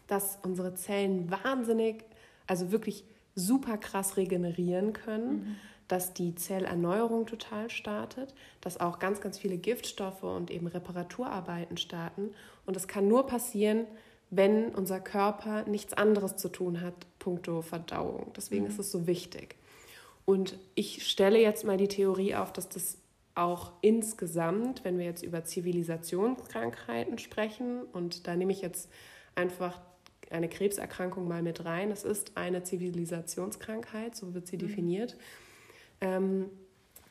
dass 0.06 0.38
unsere 0.44 0.76
Zellen 0.76 1.32
wahnsinnig, 1.32 2.04
also 2.52 2.74
wirklich 2.74 3.06
super 3.34 3.78
krass 3.78 4.18
regenerieren 4.18 4.92
können. 4.92 5.34
Mhm 5.34 5.56
dass 5.88 6.14
die 6.14 6.36
Zellerneuerung 6.36 7.26
total 7.26 7.70
startet, 7.70 8.34
dass 8.62 8.80
auch 8.80 8.98
ganz, 8.98 9.20
ganz 9.20 9.38
viele 9.38 9.58
Giftstoffe 9.58 10.24
und 10.24 10.50
eben 10.50 10.68
Reparaturarbeiten 10.68 11.76
starten. 11.76 12.30
Und 12.66 12.78
das 12.78 12.88
kann 12.88 13.10
nur 13.10 13.28
passieren, 13.28 13.86
wenn 14.30 14.70
unser 14.70 15.02
Körper 15.02 15.66
nichts 15.66 15.92
anderes 15.92 16.38
zu 16.38 16.48
tun 16.48 16.80
hat, 16.80 16.94
puncto 17.20 17.62
Verdauung. 17.62 18.32
Deswegen 18.38 18.64
mhm. 18.64 18.70
ist 18.70 18.80
es 18.80 18.90
so 18.90 19.06
wichtig. 19.06 19.58
Und 20.24 20.58
ich 20.76 21.06
stelle 21.06 21.42
jetzt 21.42 21.66
mal 21.66 21.76
die 21.76 21.90
Theorie 21.90 22.36
auf, 22.36 22.54
dass 22.54 22.70
das 22.70 22.98
auch 23.36 23.74
insgesamt, 23.82 24.86
wenn 24.86 24.98
wir 24.98 25.04
jetzt 25.04 25.24
über 25.24 25.44
Zivilisationskrankheiten 25.44 27.18
sprechen, 27.18 27.82
und 27.92 28.28
da 28.28 28.38
nehme 28.38 28.54
ich 28.54 28.62
jetzt 28.62 28.90
einfach 29.36 29.82
eine 30.32 30.50
Krebserkrankung 30.50 31.28
mal 31.28 31.42
mit 31.42 31.66
rein. 31.66 31.92
Es 31.92 32.04
ist 32.04 32.38
eine 32.38 32.64
Zivilisationskrankheit, 32.64 34.16
so 34.16 34.34
wird 34.34 34.48
sie 34.48 34.58
mhm. 34.58 34.62
definiert. 34.62 35.18
Ähm, 36.00 36.50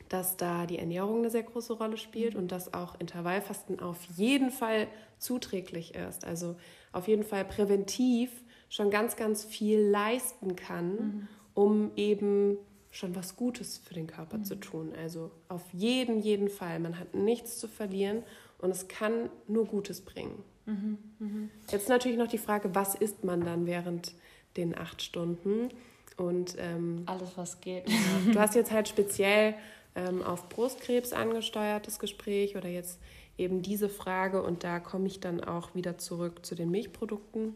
dass 0.09 0.35
da 0.35 0.65
die 0.65 0.77
Ernährung 0.77 1.19
eine 1.19 1.29
sehr 1.29 1.43
große 1.43 1.71
Rolle 1.71 1.95
spielt 1.95 2.35
und 2.35 2.51
dass 2.51 2.73
auch 2.73 2.99
Intervallfasten 2.99 3.79
auf 3.79 4.03
jeden 4.17 4.51
Fall 4.51 4.87
zuträglich 5.19 5.95
ist. 5.95 6.25
Also 6.25 6.57
auf 6.91 7.07
jeden 7.07 7.23
Fall 7.23 7.45
präventiv 7.45 8.29
schon 8.67 8.89
ganz, 8.89 9.15
ganz 9.15 9.45
viel 9.45 9.79
leisten 9.79 10.57
kann, 10.57 10.95
mhm. 10.95 11.27
um 11.53 11.91
eben 11.95 12.57
schon 12.89 13.15
was 13.15 13.37
Gutes 13.37 13.77
für 13.77 13.93
den 13.93 14.07
Körper 14.07 14.39
mhm. 14.39 14.43
zu 14.43 14.55
tun. 14.55 14.91
Also 15.01 15.31
auf 15.47 15.63
jeden, 15.71 16.19
jeden 16.19 16.49
Fall. 16.49 16.79
Man 16.79 16.99
hat 16.99 17.15
nichts 17.15 17.57
zu 17.57 17.69
verlieren 17.69 18.23
und 18.57 18.71
es 18.71 18.89
kann 18.89 19.29
nur 19.47 19.65
Gutes 19.65 20.01
bringen. 20.01 20.43
Mhm. 20.65 20.97
Mhm. 21.19 21.49
Jetzt 21.69 21.89
natürlich 21.89 22.17
noch 22.17 22.27
die 22.27 22.37
Frage, 22.37 22.73
was 22.75 22.95
isst 22.95 23.23
man 23.23 23.45
dann 23.45 23.65
während 23.65 24.13
den 24.57 24.77
acht 24.77 25.01
Stunden? 25.01 25.69
Und 26.17 26.55
ähm, 26.59 27.03
alles, 27.05 27.31
was 27.35 27.61
geht. 27.61 27.87
Du 28.31 28.39
hast 28.39 28.53
jetzt 28.53 28.71
halt 28.71 28.87
speziell 28.87 29.55
ähm, 29.95 30.21
auf 30.21 30.49
Brustkrebs 30.49 31.13
angesteuertes 31.13 31.99
Gespräch 31.99 32.55
oder 32.55 32.69
jetzt 32.69 32.99
eben 33.37 33.61
diese 33.61 33.89
Frage 33.89 34.43
und 34.43 34.63
da 34.63 34.79
komme 34.79 35.07
ich 35.07 35.19
dann 35.19 35.43
auch 35.43 35.73
wieder 35.73 35.97
zurück 35.97 36.45
zu 36.45 36.53
den 36.53 36.69
Milchprodukten. 36.69 37.55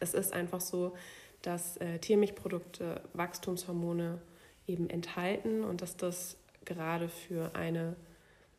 Es 0.00 0.14
ist 0.14 0.32
einfach 0.32 0.60
so, 0.60 0.92
dass 1.42 1.76
äh, 1.78 1.98
Tiermilchprodukte 1.98 3.00
Wachstumshormone 3.14 4.20
eben 4.66 4.90
enthalten 4.90 5.64
und 5.64 5.82
dass 5.82 5.96
das 5.96 6.36
gerade 6.64 7.08
für 7.08 7.54
eine, 7.54 7.96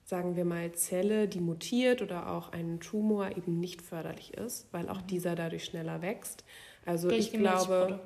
sagen 0.09 0.35
wir 0.35 0.43
mal, 0.43 0.71
Zelle, 0.71 1.27
die 1.27 1.39
mutiert 1.39 2.01
oder 2.01 2.31
auch 2.31 2.51
einen 2.51 2.79
Tumor 2.79 3.37
eben 3.37 3.59
nicht 3.59 3.83
förderlich 3.83 4.33
ist, 4.33 4.65
weil 4.71 4.89
auch 4.89 5.01
mhm. 5.03 5.07
dieser 5.07 5.35
dadurch 5.35 5.65
schneller 5.65 6.01
wächst. 6.01 6.43
Also 6.83 7.11
ich 7.11 7.31
glaube, 7.31 7.99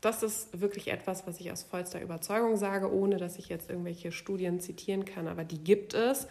das 0.00 0.22
ist 0.22 0.60
wirklich 0.60 0.92
etwas, 0.92 1.26
was 1.26 1.40
ich 1.40 1.50
aus 1.50 1.64
vollster 1.64 2.00
Überzeugung 2.00 2.56
sage, 2.56 2.92
ohne 2.94 3.16
dass 3.16 3.38
ich 3.38 3.48
jetzt 3.48 3.68
irgendwelche 3.68 4.12
Studien 4.12 4.60
zitieren 4.60 5.04
kann, 5.04 5.26
aber 5.26 5.42
die 5.42 5.58
gibt 5.58 5.94
es, 5.94 6.28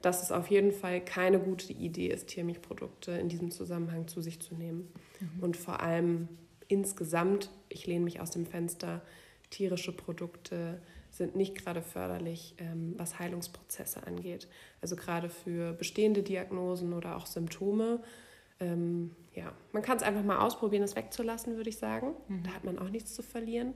dass 0.00 0.24
es 0.24 0.32
auf 0.32 0.48
jeden 0.48 0.72
Fall 0.72 1.00
keine 1.00 1.38
gute 1.38 1.72
Idee 1.72 2.08
ist, 2.08 2.26
Tiermilchprodukte 2.26 3.12
in 3.12 3.28
diesem 3.28 3.52
Zusammenhang 3.52 4.08
zu 4.08 4.20
sich 4.20 4.40
zu 4.40 4.56
nehmen. 4.56 4.92
Mhm. 5.20 5.40
Und 5.40 5.56
vor 5.56 5.78
allem 5.78 6.26
insgesamt, 6.66 7.48
ich 7.68 7.86
lehne 7.86 8.04
mich 8.04 8.20
aus 8.20 8.30
dem 8.30 8.46
Fenster, 8.46 9.02
tierische 9.50 9.92
Produkte 9.92 10.80
sind 11.24 11.36
nicht 11.36 11.54
gerade 11.56 11.82
förderlich, 11.82 12.54
ähm, 12.58 12.94
was 12.96 13.18
Heilungsprozesse 13.18 14.06
angeht. 14.06 14.48
Also 14.80 14.96
gerade 14.96 15.28
für 15.28 15.72
bestehende 15.72 16.22
Diagnosen 16.22 16.92
oder 16.92 17.16
auch 17.16 17.26
Symptome 17.26 18.00
ähm, 18.62 19.10
ja, 19.34 19.52
man 19.72 19.82
kann 19.82 19.96
es 19.96 20.02
einfach 20.02 20.22
mal 20.22 20.38
ausprobieren, 20.38 20.82
es 20.82 20.96
wegzulassen, 20.96 21.56
würde 21.56 21.70
ich 21.70 21.78
sagen. 21.78 22.14
Mhm. 22.28 22.42
Da 22.44 22.50
hat 22.50 22.64
man 22.64 22.78
auch 22.78 22.90
nichts 22.90 23.14
zu 23.14 23.22
verlieren. 23.22 23.74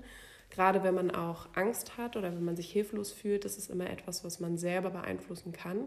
Gerade 0.50 0.84
wenn 0.84 0.94
man 0.94 1.10
auch 1.10 1.48
Angst 1.54 1.98
hat 1.98 2.16
oder 2.16 2.32
wenn 2.32 2.44
man 2.44 2.56
sich 2.56 2.70
hilflos 2.70 3.10
fühlt, 3.10 3.44
das 3.44 3.58
ist 3.58 3.68
immer 3.68 3.90
etwas, 3.90 4.24
was 4.24 4.38
man 4.38 4.56
selber 4.56 4.90
beeinflussen 4.90 5.52
kann. 5.52 5.84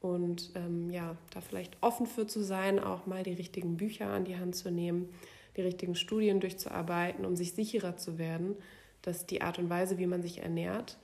Und 0.00 0.52
ähm, 0.54 0.90
ja, 0.90 1.16
da 1.32 1.40
vielleicht 1.40 1.76
offen 1.82 2.06
für 2.06 2.26
zu 2.26 2.42
sein, 2.42 2.78
auch 2.78 3.06
mal 3.06 3.22
die 3.22 3.32
richtigen 3.32 3.76
Bücher 3.76 4.08
an 4.08 4.24
die 4.24 4.36
Hand 4.36 4.56
zu 4.56 4.70
nehmen, 4.70 5.08
die 5.56 5.62
richtigen 5.62 5.94
Studien 5.94 6.40
durchzuarbeiten, 6.40 7.24
um 7.24 7.36
sich 7.36 7.52
sicherer 7.52 7.96
zu 7.96 8.18
werden, 8.18 8.56
dass 9.04 9.26
die 9.26 9.42
Art 9.42 9.58
und 9.58 9.68
Weise, 9.70 9.98
wie 9.98 10.06
man 10.06 10.22
sich 10.22 10.42
ernährt, 10.42 10.96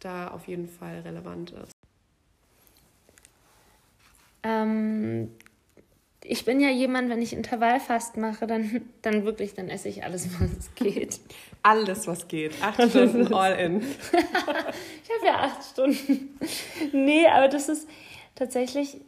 da 0.00 0.28
auf 0.28 0.46
jeden 0.46 0.68
Fall 0.68 1.00
relevant 1.00 1.50
ist. 1.50 1.72
Ähm, 4.44 5.30
ich 6.22 6.44
bin 6.44 6.60
ja 6.60 6.68
jemand, 6.68 7.10
wenn 7.10 7.22
ich 7.22 7.32
Intervallfast 7.32 8.16
mache, 8.16 8.46
dann, 8.46 8.82
dann 9.02 9.24
wirklich, 9.24 9.54
dann 9.54 9.68
esse 9.68 9.88
ich 9.88 10.04
alles, 10.04 10.28
was 10.40 10.74
geht. 10.74 11.20
Alles, 11.62 12.06
was 12.06 12.28
geht. 12.28 12.54
Acht 12.62 12.82
Stunden 12.90 13.32
all 13.34 13.58
in. 13.58 13.80
ich 14.12 14.12
habe 14.12 15.26
ja 15.26 15.40
acht 15.40 15.64
Stunden. 15.64 16.38
Nee, 16.92 17.26
aber 17.26 17.48
das 17.48 17.68
ist 17.68 17.88
tatsächlich, 18.34 19.00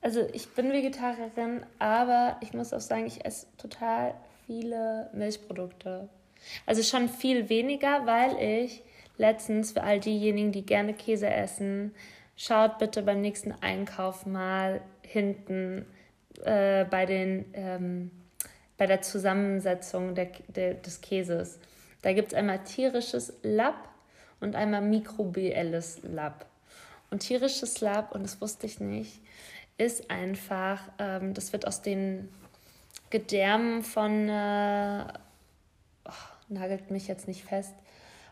also 0.00 0.26
ich 0.32 0.48
bin 0.48 0.72
Vegetarierin, 0.72 1.64
aber 1.78 2.36
ich 2.40 2.52
muss 2.52 2.72
auch 2.72 2.80
sagen, 2.80 3.06
ich 3.06 3.24
esse 3.24 3.46
total 3.56 4.14
viele 4.46 5.10
Milchprodukte. 5.12 6.08
Also 6.66 6.82
schon 6.82 7.08
viel 7.08 7.48
weniger, 7.48 8.06
weil 8.06 8.36
ich 8.40 8.82
letztens 9.16 9.72
für 9.72 9.82
all 9.82 10.00
diejenigen, 10.00 10.52
die 10.52 10.64
gerne 10.64 10.94
Käse 10.94 11.28
essen, 11.28 11.94
schaut 12.36 12.78
bitte 12.78 13.02
beim 13.02 13.20
nächsten 13.20 13.52
Einkauf 13.52 14.26
mal 14.26 14.80
hinten 15.02 15.86
äh, 16.44 16.84
bei, 16.84 17.04
den, 17.04 17.46
ähm, 17.54 18.10
bei 18.76 18.86
der 18.86 19.02
Zusammensetzung 19.02 20.14
der, 20.14 20.28
der, 20.48 20.74
des 20.74 21.00
Käses. 21.00 21.58
Da 22.02 22.12
gibt 22.12 22.28
es 22.28 22.34
einmal 22.34 22.62
tierisches 22.62 23.32
Lab 23.42 23.88
und 24.40 24.54
einmal 24.54 24.82
mikrobielles 24.82 26.00
Lab. 26.02 26.46
Und 27.10 27.20
tierisches 27.20 27.80
Lab, 27.80 28.14
und 28.14 28.22
das 28.22 28.40
wusste 28.40 28.66
ich 28.66 28.80
nicht, 28.80 29.20
ist 29.78 30.10
einfach, 30.10 30.80
ähm, 30.98 31.34
das 31.34 31.52
wird 31.52 31.66
aus 31.66 31.82
den 31.82 32.28
Gedärmen 33.10 33.82
von, 33.82 34.28
äh, 34.28 35.04
oh, 36.04 36.12
nagelt 36.48 36.90
mich 36.90 37.08
jetzt 37.08 37.28
nicht 37.28 37.44
fest, 37.44 37.74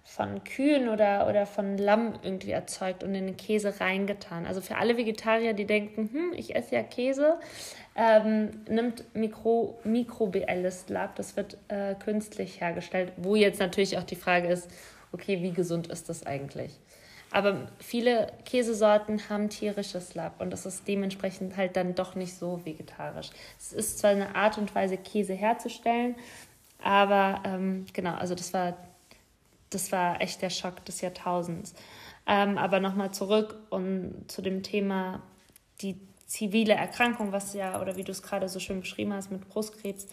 von 0.06 0.44
Kühen 0.44 0.88
oder, 0.88 1.26
oder 1.28 1.46
von 1.46 1.76
Lamm 1.76 2.14
irgendwie 2.22 2.52
erzeugt 2.52 3.02
und 3.02 3.14
in 3.14 3.26
den 3.26 3.36
Käse 3.36 3.80
reingetan. 3.80 4.46
Also 4.46 4.60
für 4.60 4.76
alle 4.76 4.96
Vegetarier, 4.96 5.52
die 5.52 5.66
denken, 5.66 6.08
hm, 6.12 6.32
ich 6.34 6.54
esse 6.54 6.76
ja 6.76 6.82
Käse, 6.84 7.38
ähm, 7.96 8.50
nimmt 8.68 9.04
Mikro, 9.14 9.78
mikrobielles 9.82 10.88
Lab, 10.88 11.16
das 11.16 11.36
wird 11.36 11.58
äh, 11.68 11.96
künstlich 11.96 12.60
hergestellt, 12.60 13.12
wo 13.16 13.34
jetzt 13.34 13.58
natürlich 13.58 13.98
auch 13.98 14.04
die 14.04 14.16
Frage 14.16 14.46
ist, 14.48 14.70
okay, 15.12 15.42
wie 15.42 15.52
gesund 15.52 15.88
ist 15.88 16.08
das 16.08 16.24
eigentlich? 16.24 16.78
Aber 17.32 17.68
viele 17.80 18.32
Käsesorten 18.44 19.28
haben 19.28 19.50
tierisches 19.50 20.14
Lab 20.14 20.40
und 20.40 20.50
das 20.50 20.64
ist 20.64 20.86
dementsprechend 20.86 21.56
halt 21.56 21.76
dann 21.76 21.94
doch 21.96 22.14
nicht 22.14 22.34
so 22.34 22.64
vegetarisch. 22.64 23.30
Es 23.58 23.72
ist 23.72 23.98
zwar 23.98 24.12
eine 24.12 24.36
Art 24.36 24.56
und 24.58 24.74
Weise, 24.74 24.96
Käse 24.96 25.34
herzustellen, 25.34 26.14
aber 26.82 27.42
ähm, 27.44 27.86
genau, 27.92 28.14
also 28.14 28.34
das 28.34 28.52
war, 28.52 28.76
das 29.70 29.92
war 29.92 30.20
echt 30.20 30.42
der 30.42 30.50
Schock 30.50 30.84
des 30.84 31.00
Jahrtausends. 31.00 31.74
Ähm, 32.26 32.58
aber 32.58 32.80
nochmal 32.80 33.12
zurück 33.12 33.56
und 33.70 34.24
zu 34.26 34.42
dem 34.42 34.62
Thema, 34.62 35.22
die 35.80 35.96
zivile 36.26 36.74
Erkrankung, 36.74 37.32
was 37.32 37.54
ja, 37.54 37.80
oder 37.80 37.96
wie 37.96 38.02
du 38.02 38.10
es 38.10 38.22
gerade 38.22 38.48
so 38.48 38.58
schön 38.58 38.80
beschrieben 38.80 39.12
hast 39.12 39.30
mit 39.30 39.48
Brustkrebs, 39.48 40.06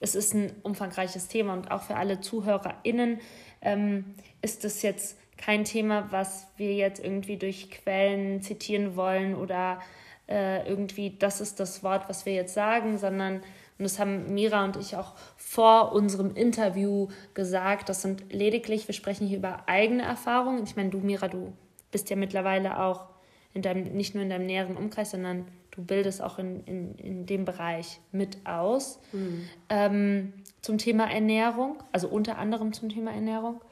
es 0.00 0.14
ist 0.14 0.34
ein 0.34 0.52
umfangreiches 0.62 1.28
Thema 1.28 1.52
und 1.52 1.70
auch 1.70 1.82
für 1.82 1.96
alle 1.96 2.20
ZuhörerInnen 2.20 3.20
ähm, 3.60 4.14
ist 4.42 4.64
es 4.64 4.82
jetzt 4.82 5.18
kein 5.36 5.64
Thema, 5.64 6.10
was 6.10 6.46
wir 6.56 6.74
jetzt 6.74 7.02
irgendwie 7.02 7.36
durch 7.36 7.70
Quellen 7.70 8.42
zitieren 8.42 8.96
wollen 8.96 9.34
oder 9.34 9.80
äh, 10.28 10.66
irgendwie, 10.68 11.16
das 11.18 11.40
ist 11.40 11.60
das 11.60 11.82
Wort, 11.82 12.08
was 12.08 12.26
wir 12.26 12.34
jetzt 12.34 12.54
sagen, 12.54 12.98
sondern, 12.98 13.42
und 13.80 13.84
das 13.84 13.98
haben 13.98 14.34
Mira 14.34 14.62
und 14.62 14.76
ich 14.76 14.94
auch 14.94 15.14
vor 15.38 15.92
unserem 15.92 16.34
Interview 16.34 17.08
gesagt, 17.32 17.88
das 17.88 18.02
sind 18.02 18.30
lediglich, 18.30 18.86
wir 18.86 18.92
sprechen 18.92 19.26
hier 19.26 19.38
über 19.38 19.62
eigene 19.68 20.02
Erfahrungen. 20.02 20.62
Ich 20.64 20.76
meine, 20.76 20.90
du, 20.90 20.98
Mira, 20.98 21.28
du 21.28 21.54
bist 21.90 22.10
ja 22.10 22.16
mittlerweile 22.16 22.78
auch 22.78 23.06
in 23.54 23.62
deinem, 23.62 23.84
nicht 23.94 24.14
nur 24.14 24.22
in 24.22 24.28
deinem 24.28 24.44
näheren 24.44 24.76
Umkreis, 24.76 25.12
sondern 25.12 25.48
du 25.70 25.82
bildest 25.82 26.20
auch 26.20 26.38
in, 26.38 26.62
in, 26.64 26.94
in 26.96 27.24
dem 27.24 27.46
Bereich 27.46 28.00
mit 28.12 28.36
aus. 28.44 29.00
Mhm. 29.12 29.48
Ähm, 29.70 30.32
zum 30.60 30.76
Thema 30.76 31.10
Ernährung, 31.10 31.82
also 31.90 32.06
unter 32.08 32.36
anderem 32.36 32.74
zum 32.74 32.90
Thema 32.90 33.12
Ernährung. 33.12 33.62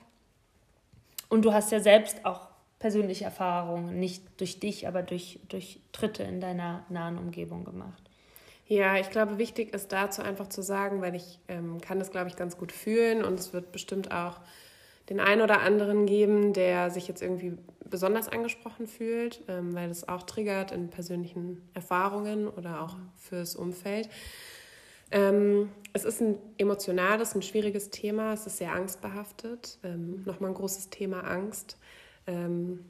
Und 1.29 1.45
du 1.45 1.53
hast 1.53 1.71
ja 1.71 1.81
selbst 1.81 2.25
auch 2.25 2.49
persönliche 2.79 3.27
Erfahrungen, 3.27 4.01
nicht 4.01 4.23
durch 4.39 4.59
dich, 4.59 4.89
aber 4.89 5.03
durch, 5.03 5.39
durch 5.51 5.81
Tritte 5.93 6.23
in 6.23 6.41
deiner 6.41 6.87
nahen 6.89 7.19
Umgebung 7.19 7.65
gemacht. 7.65 8.08
Ja, 8.69 8.99
ich 8.99 9.09
glaube, 9.09 9.39
wichtig 9.39 9.73
ist 9.73 9.93
dazu 9.93 10.21
einfach 10.21 10.49
zu 10.49 10.61
sagen, 10.61 11.01
weil 11.01 11.15
ich 11.15 11.41
ähm, 11.49 11.81
kann 11.81 11.99
das, 11.99 12.11
glaube 12.11 12.29
ich, 12.29 12.37
ganz 12.37 12.59
gut 12.59 12.71
fühlen 12.71 13.25
und 13.25 13.41
es 13.41 13.55
wird 13.55 13.73
bestimmt 13.73 14.13
auch 14.13 14.41
den 15.09 15.21
einen 15.21 15.41
oder 15.41 15.63
anderen 15.63 16.05
geben, 16.05 16.53
der 16.53 16.91
sich 16.91 17.09
jetzt 17.09 17.23
irgendwie 17.23 17.57
besonders 17.89 18.29
angesprochen 18.29 18.87
fühlt, 18.87 19.43
ähm, 19.49 19.75
weil 19.75 19.91
es 19.91 20.07
auch 20.07 20.23
triggert 20.23 20.71
in 20.71 20.91
persönlichen 20.91 21.67
Erfahrungen 21.73 22.47
oder 22.47 22.83
auch 22.83 22.97
fürs 23.17 23.57
Umfeld. 23.57 24.11
Ähm, 25.11 25.71
es 25.95 26.05
ist 26.05 26.21
ein 26.21 26.37
emotionales, 26.59 27.35
ein 27.35 27.41
schwieriges 27.41 27.89
Thema. 27.89 28.35
Es 28.35 28.47
ist 28.47 28.59
sehr 28.59 28.75
angstbehaftet. 28.75 29.79
Ähm, 29.83 30.25
Nochmal 30.27 30.51
ein 30.51 30.55
großes 30.55 30.91
Thema 30.91 31.21
Angst. 31.21 31.79
Ähm, 32.27 32.85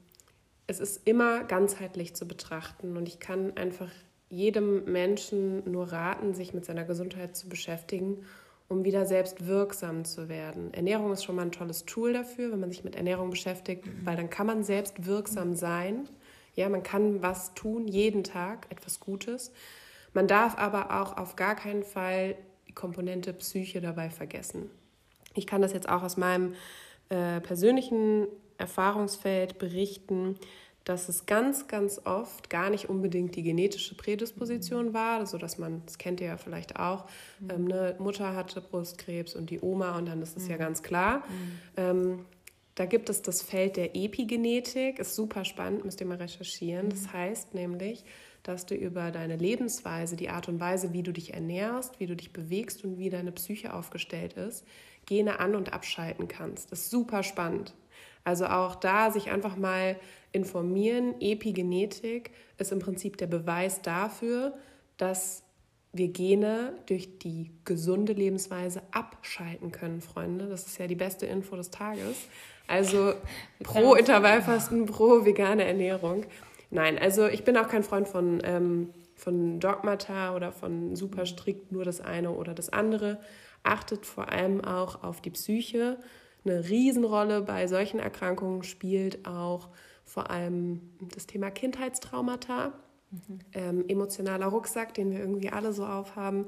es 0.66 0.80
ist 0.80 1.06
immer 1.06 1.44
ganzheitlich 1.44 2.16
zu 2.16 2.26
betrachten 2.26 2.96
und 2.96 3.06
ich 3.06 3.20
kann 3.20 3.56
einfach 3.56 3.90
jedem 4.30 4.84
Menschen 4.84 5.70
nur 5.70 5.92
raten, 5.92 6.34
sich 6.34 6.54
mit 6.54 6.64
seiner 6.64 6.84
Gesundheit 6.84 7.36
zu 7.36 7.48
beschäftigen 7.48 8.24
um 8.68 8.84
wieder 8.84 9.06
selbst 9.06 9.46
wirksam 9.46 10.04
zu 10.04 10.28
werden. 10.28 10.72
Ernährung 10.74 11.12
ist 11.12 11.24
schon 11.24 11.36
mal 11.36 11.42
ein 11.42 11.52
tolles 11.52 11.86
Tool 11.86 12.12
dafür, 12.12 12.52
wenn 12.52 12.60
man 12.60 12.70
sich 12.70 12.84
mit 12.84 12.96
Ernährung 12.96 13.30
beschäftigt, 13.30 13.84
weil 14.04 14.16
dann 14.16 14.28
kann 14.28 14.46
man 14.46 14.62
selbst 14.62 15.06
wirksam 15.06 15.54
sein. 15.54 16.08
Ja, 16.54 16.68
man 16.68 16.82
kann 16.82 17.22
was 17.22 17.54
tun, 17.54 17.88
jeden 17.88 18.24
Tag, 18.24 18.66
etwas 18.70 19.00
Gutes. 19.00 19.52
Man 20.12 20.26
darf 20.26 20.58
aber 20.58 21.00
auch 21.00 21.16
auf 21.16 21.36
gar 21.36 21.54
keinen 21.54 21.82
Fall 21.82 22.36
Komponente 22.74 23.32
Psyche 23.32 23.80
dabei 23.80 24.10
vergessen. 24.10 24.70
Ich 25.34 25.46
kann 25.46 25.62
das 25.62 25.72
jetzt 25.72 25.88
auch 25.88 26.02
aus 26.02 26.16
meinem 26.16 26.54
äh, 27.08 27.40
persönlichen 27.40 28.26
Erfahrungsfeld 28.58 29.58
berichten, 29.58 30.36
dass 30.88 31.10
es 31.10 31.26
ganz, 31.26 31.68
ganz 31.68 32.00
oft 32.06 32.48
gar 32.48 32.70
nicht 32.70 32.88
unbedingt 32.88 33.36
die 33.36 33.42
genetische 33.42 33.94
Prädisposition 33.94 34.94
war, 34.94 35.26
so 35.26 35.36
dass 35.36 35.58
man, 35.58 35.82
das 35.84 35.98
kennt 35.98 36.18
ihr 36.22 36.28
ja 36.28 36.36
vielleicht 36.38 36.78
auch, 36.78 37.04
mhm. 37.40 37.50
ähm, 37.50 37.64
eine 37.66 37.96
Mutter 37.98 38.34
hatte 38.34 38.62
Brustkrebs 38.62 39.34
und 39.34 39.50
die 39.50 39.60
Oma 39.60 39.98
und 39.98 40.06
dann 40.06 40.22
ist 40.22 40.38
es 40.38 40.44
mhm. 40.44 40.50
ja 40.50 40.56
ganz 40.56 40.82
klar. 40.82 41.18
Mhm. 41.18 41.58
Ähm, 41.76 42.24
da 42.74 42.86
gibt 42.86 43.10
es 43.10 43.20
das 43.20 43.42
Feld 43.42 43.76
der 43.76 43.96
Epigenetik, 43.96 44.98
ist 44.98 45.14
super 45.14 45.44
spannend, 45.44 45.84
müsst 45.84 46.00
ihr 46.00 46.06
mal 46.06 46.16
recherchieren. 46.16 46.88
Das 46.88 47.02
mhm. 47.02 47.12
heißt 47.12 47.54
nämlich, 47.54 48.06
dass 48.42 48.64
du 48.64 48.74
über 48.74 49.10
deine 49.10 49.36
Lebensweise, 49.36 50.16
die 50.16 50.30
Art 50.30 50.48
und 50.48 50.58
Weise, 50.58 50.94
wie 50.94 51.02
du 51.02 51.12
dich 51.12 51.34
ernährst, 51.34 52.00
wie 52.00 52.06
du 52.06 52.16
dich 52.16 52.32
bewegst 52.32 52.82
und 52.82 52.96
wie 52.96 53.10
deine 53.10 53.32
Psyche 53.32 53.74
aufgestellt 53.74 54.34
ist, 54.34 54.64
Gene 55.04 55.38
an- 55.38 55.54
und 55.54 55.74
abschalten 55.74 56.28
kannst. 56.28 56.72
Das 56.72 56.80
ist 56.80 56.90
super 56.90 57.22
spannend. 57.22 57.74
Also 58.28 58.44
auch 58.44 58.74
da 58.74 59.10
sich 59.10 59.30
einfach 59.30 59.56
mal 59.56 59.96
informieren. 60.32 61.14
Epigenetik 61.18 62.30
ist 62.58 62.72
im 62.72 62.78
Prinzip 62.78 63.16
der 63.16 63.26
Beweis 63.26 63.80
dafür, 63.80 64.52
dass 64.98 65.44
wir 65.94 66.08
Gene 66.08 66.74
durch 66.84 67.18
die 67.20 67.50
gesunde 67.64 68.12
Lebensweise 68.12 68.82
abschalten 68.90 69.72
können, 69.72 70.02
Freunde. 70.02 70.46
Das 70.46 70.66
ist 70.66 70.76
ja 70.76 70.86
die 70.86 70.94
beste 70.94 71.24
Info 71.24 71.56
des 71.56 71.70
Tages. 71.70 72.28
Also 72.66 73.14
pro 73.62 73.94
Intervallfasten, 73.94 74.84
pro 74.84 75.24
vegane 75.24 75.64
Ernährung. 75.64 76.26
Nein, 76.68 76.98
also 76.98 77.28
ich 77.28 77.44
bin 77.44 77.56
auch 77.56 77.68
kein 77.68 77.82
Freund 77.82 78.08
von, 78.08 78.42
ähm, 78.44 78.90
von 79.16 79.58
Dogmata 79.58 80.36
oder 80.36 80.52
von 80.52 80.96
super 80.96 81.24
strikt 81.24 81.72
nur 81.72 81.86
das 81.86 82.02
eine 82.02 82.32
oder 82.32 82.52
das 82.52 82.68
andere. 82.68 83.18
Achtet 83.62 84.04
vor 84.04 84.30
allem 84.30 84.62
auch 84.62 85.02
auf 85.02 85.22
die 85.22 85.30
Psyche. 85.30 85.96
Eine 86.48 86.66
Riesenrolle 86.66 87.42
bei 87.42 87.66
solchen 87.66 88.00
Erkrankungen 88.00 88.62
spielt 88.62 89.26
auch 89.26 89.68
vor 90.04 90.30
allem 90.30 90.80
das 91.14 91.26
Thema 91.26 91.50
Kindheitstraumata, 91.50 92.72
mhm. 93.10 93.38
ähm, 93.52 93.84
emotionaler 93.86 94.46
Rucksack, 94.46 94.94
den 94.94 95.10
wir 95.10 95.18
irgendwie 95.18 95.50
alle 95.50 95.74
so 95.74 95.84
aufhaben, 95.84 96.46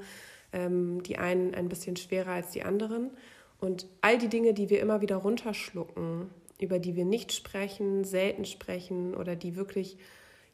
ähm, 0.53 1.03
die 1.03 1.19
einen 1.19 1.53
ein 1.53 1.69
bisschen 1.69 1.97
schwerer 1.97 2.31
als 2.31 2.49
die 2.49 2.63
anderen. 2.63 3.11
Und 3.59 3.85
all 4.01 4.17
die 4.17 4.27
Dinge, 4.27 4.55
die 4.55 4.71
wir 4.71 4.79
immer 4.79 5.01
wieder 5.01 5.17
runterschlucken, 5.17 6.31
über 6.59 6.79
die 6.79 6.95
wir 6.95 7.05
nicht 7.05 7.31
sprechen, 7.31 8.03
selten 8.03 8.45
sprechen 8.45 9.13
oder 9.13 9.35
die 9.35 9.55
wirklich 9.55 9.97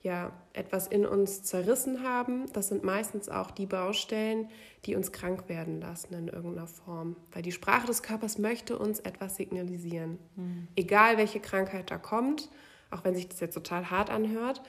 ja 0.03 0.31
etwas 0.53 0.87
in 0.87 1.05
uns 1.05 1.43
zerrissen 1.43 2.03
haben, 2.03 2.51
das 2.53 2.69
sind 2.69 2.83
meistens 2.83 3.29
auch 3.29 3.51
die 3.51 3.65
Baustellen, 3.65 4.49
die 4.85 4.95
uns 4.95 5.11
krank 5.11 5.49
werden 5.49 5.81
lassen 5.81 6.13
in 6.13 6.27
irgendeiner 6.27 6.67
Form. 6.67 7.15
Weil 7.31 7.41
die 7.41 7.51
Sprache 7.51 7.87
des 7.87 8.03
Körpers 8.03 8.37
möchte 8.37 8.77
uns 8.77 8.99
etwas 8.99 9.35
signalisieren. 9.35 10.17
Mhm. 10.35 10.67
Egal 10.75 11.17
welche 11.17 11.39
Krankheit 11.39 11.91
da 11.91 11.97
kommt, 11.97 12.49
auch 12.91 13.03
wenn 13.03 13.15
sich 13.15 13.27
das 13.27 13.39
jetzt 13.39 13.53
total 13.53 13.89
hart 13.91 14.09
anhört. 14.09 14.61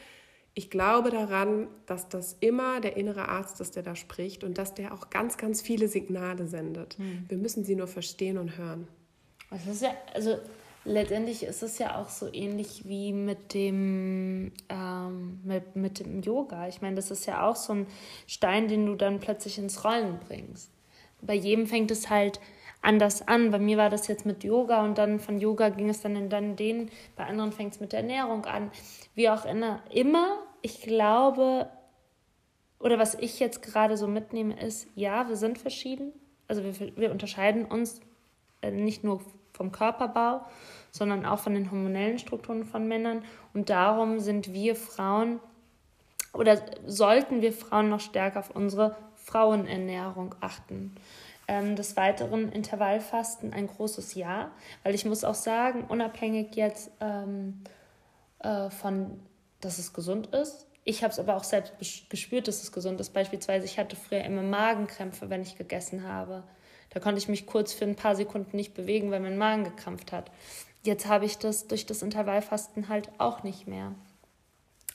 Ich 0.55 0.71
glaube 0.71 1.11
daran, 1.11 1.69
dass 1.87 2.09
das 2.09 2.37
immer 2.41 2.81
der 2.81 2.97
innere 2.97 3.29
Arzt 3.29 3.61
ist, 3.61 3.77
der 3.77 3.85
da 3.85 3.95
spricht 3.95 4.43
und 4.43 4.59
dass 4.59 4.75
der 4.75 4.93
auch 4.93 5.09
ganz, 5.09 5.37
ganz 5.37 5.63
viele 5.63 5.87
Signale 5.87 6.49
sendet. 6.49 6.99
Mhm. 6.99 7.27
Wir 7.29 7.39
müssen 7.39 7.65
sie 7.65 7.77
nur 7.77 7.87
verstehen 7.87 8.39
und 8.39 8.59
hören. 8.59 8.89
Das 9.51 9.67
ist 9.67 9.83
ja, 9.83 9.91
also 10.15 10.39
letztendlich 10.85 11.43
ist 11.43 11.63
es 11.63 11.79
ja 11.79 12.01
auch 12.01 12.09
so 12.09 12.33
ähnlich 12.33 12.87
wie 12.87 13.13
mit 13.13 13.55
dem, 13.55 14.53
ähm, 14.69 15.41
mit, 15.45 15.77
mit 15.77 16.01
dem 16.01 16.23
Yoga. 16.23 16.69
Ich 16.69 16.81
meine, 16.81 16.97
das 16.97 17.11
ist 17.11 17.27
ja 17.27 17.49
auch 17.49 17.57
so 17.57 17.75
ein 17.75 17.87
Stein, 18.27 18.69
den 18.69 18.87
du 18.87 18.95
dann 18.95 19.21
plötzlich 19.21 19.59
ins 19.59 19.85
Rollen 19.85 20.19
bringst. 20.27 20.71
Bei 21.21 21.35
jedem 21.35 21.67
fängt 21.67 21.91
es 21.91 22.11
halt 22.11 22.41
anders 22.81 23.27
an. 23.27 23.51
Bei 23.51 23.59
mir 23.59 23.77
war 23.77 23.91
das 23.91 24.07
jetzt 24.07 24.25
mit 24.27 24.45
Yoga 24.45 24.85
und 24.85 24.99
dann 24.99 25.19
von 25.19 25.39
Yoga 25.39 25.69
ging 25.69 25.89
es 25.89 26.01
dann 26.01 26.17
in 26.17 26.31
dann 26.31 26.57
den, 26.57 26.91
bei 27.17 27.25
anderen 27.25 27.53
fängt 27.53 27.75
es 27.75 27.81
mit 27.81 27.93
der 27.93 28.01
Ernährung 28.01 28.45
an. 28.45 28.71
Wie 29.15 29.29
auch 29.29 29.45
immer, 29.45 30.39
ich 30.63 30.83
glaube, 30.83 31.69
oder 32.79 32.99
was 32.99 33.15
ich 33.15 33.41
jetzt 33.41 33.63
gerade 33.63 33.97
so 33.97 34.07
mitnehme, 34.07 34.61
ist, 34.61 34.89
ja, 34.95 35.29
wir 35.29 35.37
sind 35.37 35.59
verschieden. 35.59 36.13
Also 36.47 36.63
wir, 36.63 36.97
wir 36.97 37.11
unterscheiden 37.11 37.65
uns 37.65 38.01
äh, 38.63 38.71
nicht 38.71 39.05
nur 39.05 39.21
vom 39.53 39.73
Körperbau, 39.73 40.43
sondern 40.91 41.27
auch 41.27 41.39
von 41.39 41.55
den 41.55 41.71
hormonellen 41.71 42.19
Strukturen 42.19 42.65
von 42.65 42.87
Männern. 42.89 43.25
Und 43.55 43.71
darum 43.71 44.21
sind 44.21 44.53
wir 44.53 44.77
Frauen 44.77 45.41
oder 46.33 46.61
sollten 46.87 47.43
wir 47.43 47.53
Frauen 47.53 47.89
noch 47.89 48.01
stärker 48.01 48.41
auf 48.41 48.51
unsere 48.51 48.97
Frauenernährung 49.17 50.35
achten. 50.41 50.95
Ähm, 51.47 51.77
des 51.77 51.97
Weiteren 51.97 52.53
Intervallfasten 52.53 53.55
ein 53.55 53.69
großes 53.69 54.15
Ja, 54.15 54.51
weil 54.83 54.95
ich 54.95 55.07
muss 55.07 55.25
auch 55.25 55.35
sagen, 55.35 55.85
unabhängig 55.89 56.55
jetzt 56.57 56.91
ähm, 57.01 57.63
äh, 58.41 58.69
von, 58.69 59.19
dass 59.61 59.79
es 59.79 59.95
gesund 59.95 60.27
ist, 60.29 60.69
ich 60.89 61.03
habe 61.03 61.13
es 61.13 61.19
aber 61.19 61.37
auch 61.37 61.45
selbst 61.45 61.75
gespürt, 62.09 62.49
dass 62.49 62.63
es 62.63 62.73
gesund 62.73 62.99
ist. 62.99 63.11
Beispielsweise, 63.11 63.67
ich 63.67 63.79
hatte 63.79 63.95
früher 63.95 64.25
immer 64.25 64.41
Magenkrämpfe, 64.41 65.29
wenn 65.29 65.43
ich 65.43 65.59
gegessen 65.59 66.09
habe. 66.09 66.45
Da 66.91 67.01
konnte 67.01 67.19
ich 67.19 67.29
mich 67.29 67.47
kurz 67.47 67.73
für 67.73 67.85
ein 67.85 67.97
paar 67.97 68.17
Sekunden 68.17 68.57
nicht 68.57 68.75
bewegen, 68.75 69.11
weil 69.11 69.21
mein 69.21 69.39
Magen 69.39 69.65
gekrampft 69.65 70.13
hat. 70.13 70.31
Jetzt 70.83 71.07
habe 71.07 71.27
ich 71.27 71.39
das 71.39 71.67
durch 71.67 71.87
das 71.87 72.03
Intervallfasten 72.03 72.89
halt 72.89 73.11
auch 73.19 73.43
nicht 73.43 73.67
mehr. 73.67 73.95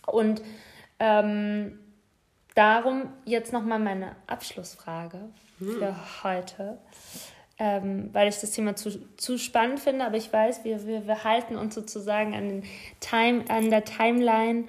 Und 0.08 0.42
ähm, 1.00 1.80
darum 2.56 3.10
jetzt 3.26 3.54
nochmal 3.54 3.80
meine 3.80 4.16
Abschlussfrage 4.28 5.20
hm. 5.60 5.68
für 5.68 6.24
heute, 6.24 6.78
ähm, 7.60 8.10
weil 8.14 8.28
ich 8.30 8.40
das 8.40 8.52
Thema 8.52 8.76
zu, 8.76 8.92
zu 9.18 9.38
spannend 9.38 9.80
finde, 9.80 10.06
aber 10.06 10.18
ich 10.18 10.32
weiß, 10.32 10.64
wir, 10.64 10.86
wir, 10.86 11.08
wir 11.08 11.24
halten 11.24 11.56
uns 11.56 11.76
sozusagen 11.76 12.34
an, 12.34 12.50
den 12.50 12.64
Time, 13.00 13.46
an 13.50 13.70
der 13.70 13.86
Timeline. 13.86 14.66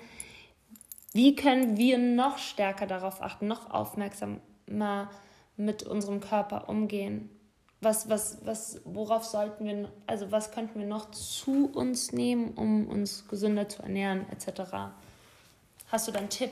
Wie 1.12 1.34
können 1.37 1.76
wir 1.76 1.98
noch 1.98 2.38
stärker 2.38 2.87
darauf 2.87 3.22
achten, 3.22 3.46
noch 3.46 3.70
aufmerksamer 3.70 5.10
mit 5.56 5.82
unserem 5.82 6.20
Körper 6.20 6.68
umgehen? 6.68 7.30
Was, 7.80 8.08
was, 8.08 8.38
was, 8.44 8.80
worauf 8.84 9.24
sollten 9.24 9.66
wir, 9.66 9.92
also 10.06 10.32
was 10.32 10.52
könnten 10.52 10.78
wir 10.78 10.86
noch 10.86 11.10
zu 11.10 11.70
uns 11.72 12.12
nehmen, 12.12 12.52
um 12.54 12.88
uns 12.88 13.28
gesünder 13.28 13.68
zu 13.68 13.82
ernähren, 13.82 14.26
etc.? 14.30 14.62
Hast 15.88 16.08
du 16.08 16.12
da 16.12 16.18
einen 16.18 16.30
Tipp? 16.30 16.50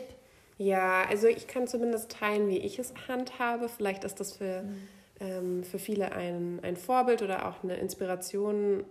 Ja, 0.58 1.04
also 1.08 1.26
ich 1.26 1.46
kann 1.46 1.66
zumindest 1.66 2.12
teilen, 2.12 2.48
wie 2.48 2.58
ich 2.58 2.78
es 2.78 2.92
handhabe. 3.08 3.68
Vielleicht 3.68 4.04
ist 4.04 4.20
das 4.20 4.36
für, 4.36 4.62
mhm. 4.62 4.88
ähm, 5.20 5.64
für 5.64 5.78
viele 5.78 6.12
ein, 6.12 6.60
ein 6.62 6.76
Vorbild 6.76 7.22
oder 7.22 7.48
auch 7.48 7.64
eine 7.64 7.76
Inspiration, 7.76 8.84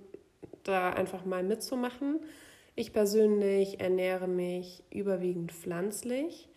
da 0.63 0.91
einfach 0.91 1.25
mal 1.25 1.43
mitzumachen. 1.43 2.19
Ich 2.75 2.93
persönlich 2.93 3.79
ernähre 3.79 4.27
mich 4.27 4.83
überwiegend 4.89 5.51
pflanzlich. 5.51 6.49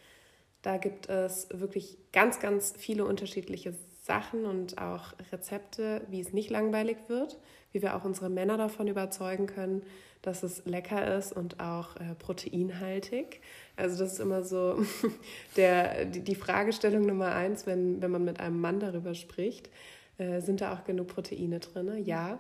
Da 0.65 0.79
gibt 0.79 1.11
es 1.11 1.47
wirklich 1.53 1.99
ganz, 2.11 2.41
ganz 2.41 2.73
viele 2.75 3.05
unterschiedliche 3.05 3.75
Sachen 4.01 4.47
und 4.47 4.79
auch 4.79 5.13
Rezepte, 5.31 6.01
wie 6.09 6.21
es 6.21 6.33
nicht 6.33 6.49
langweilig 6.49 6.97
wird, 7.09 7.39
wie 7.73 7.83
wir 7.83 7.95
auch 7.95 8.05
unsere 8.05 8.31
Männer 8.31 8.57
davon 8.57 8.89
überzeugen 8.89 9.47
können, 9.47 9.83
dass 10.23 10.43
es 10.43 10.65
lecker 10.65 11.19
ist 11.19 11.35
und 11.35 11.61
auch 11.61 11.97
äh, 11.97 12.15
proteinhaltig. 12.19 13.43
Also 13.77 13.99
das 13.99 14.15
ist 14.15 14.21
immer 14.21 14.43
so 14.43 14.83
der, 15.59 16.07
die, 16.07 16.35
Fragestellung 16.35 17.05
Nummer 17.05 17.35
eins, 17.35 17.67
wenn, 17.67 18.01
wenn 18.01 18.11
man 18.11 18.25
mit 18.25 18.41
einem 18.41 18.59
Mann 18.59 18.81
darüber 18.81 19.15
spricht. 19.15 19.69
Äh, 20.17 20.41
sind 20.41 20.63
da 20.63 20.73
auch 20.73 20.85
genug 20.85 21.09
Proteine 21.09 21.61
drin? 21.61 21.93
Ja. 22.07 22.39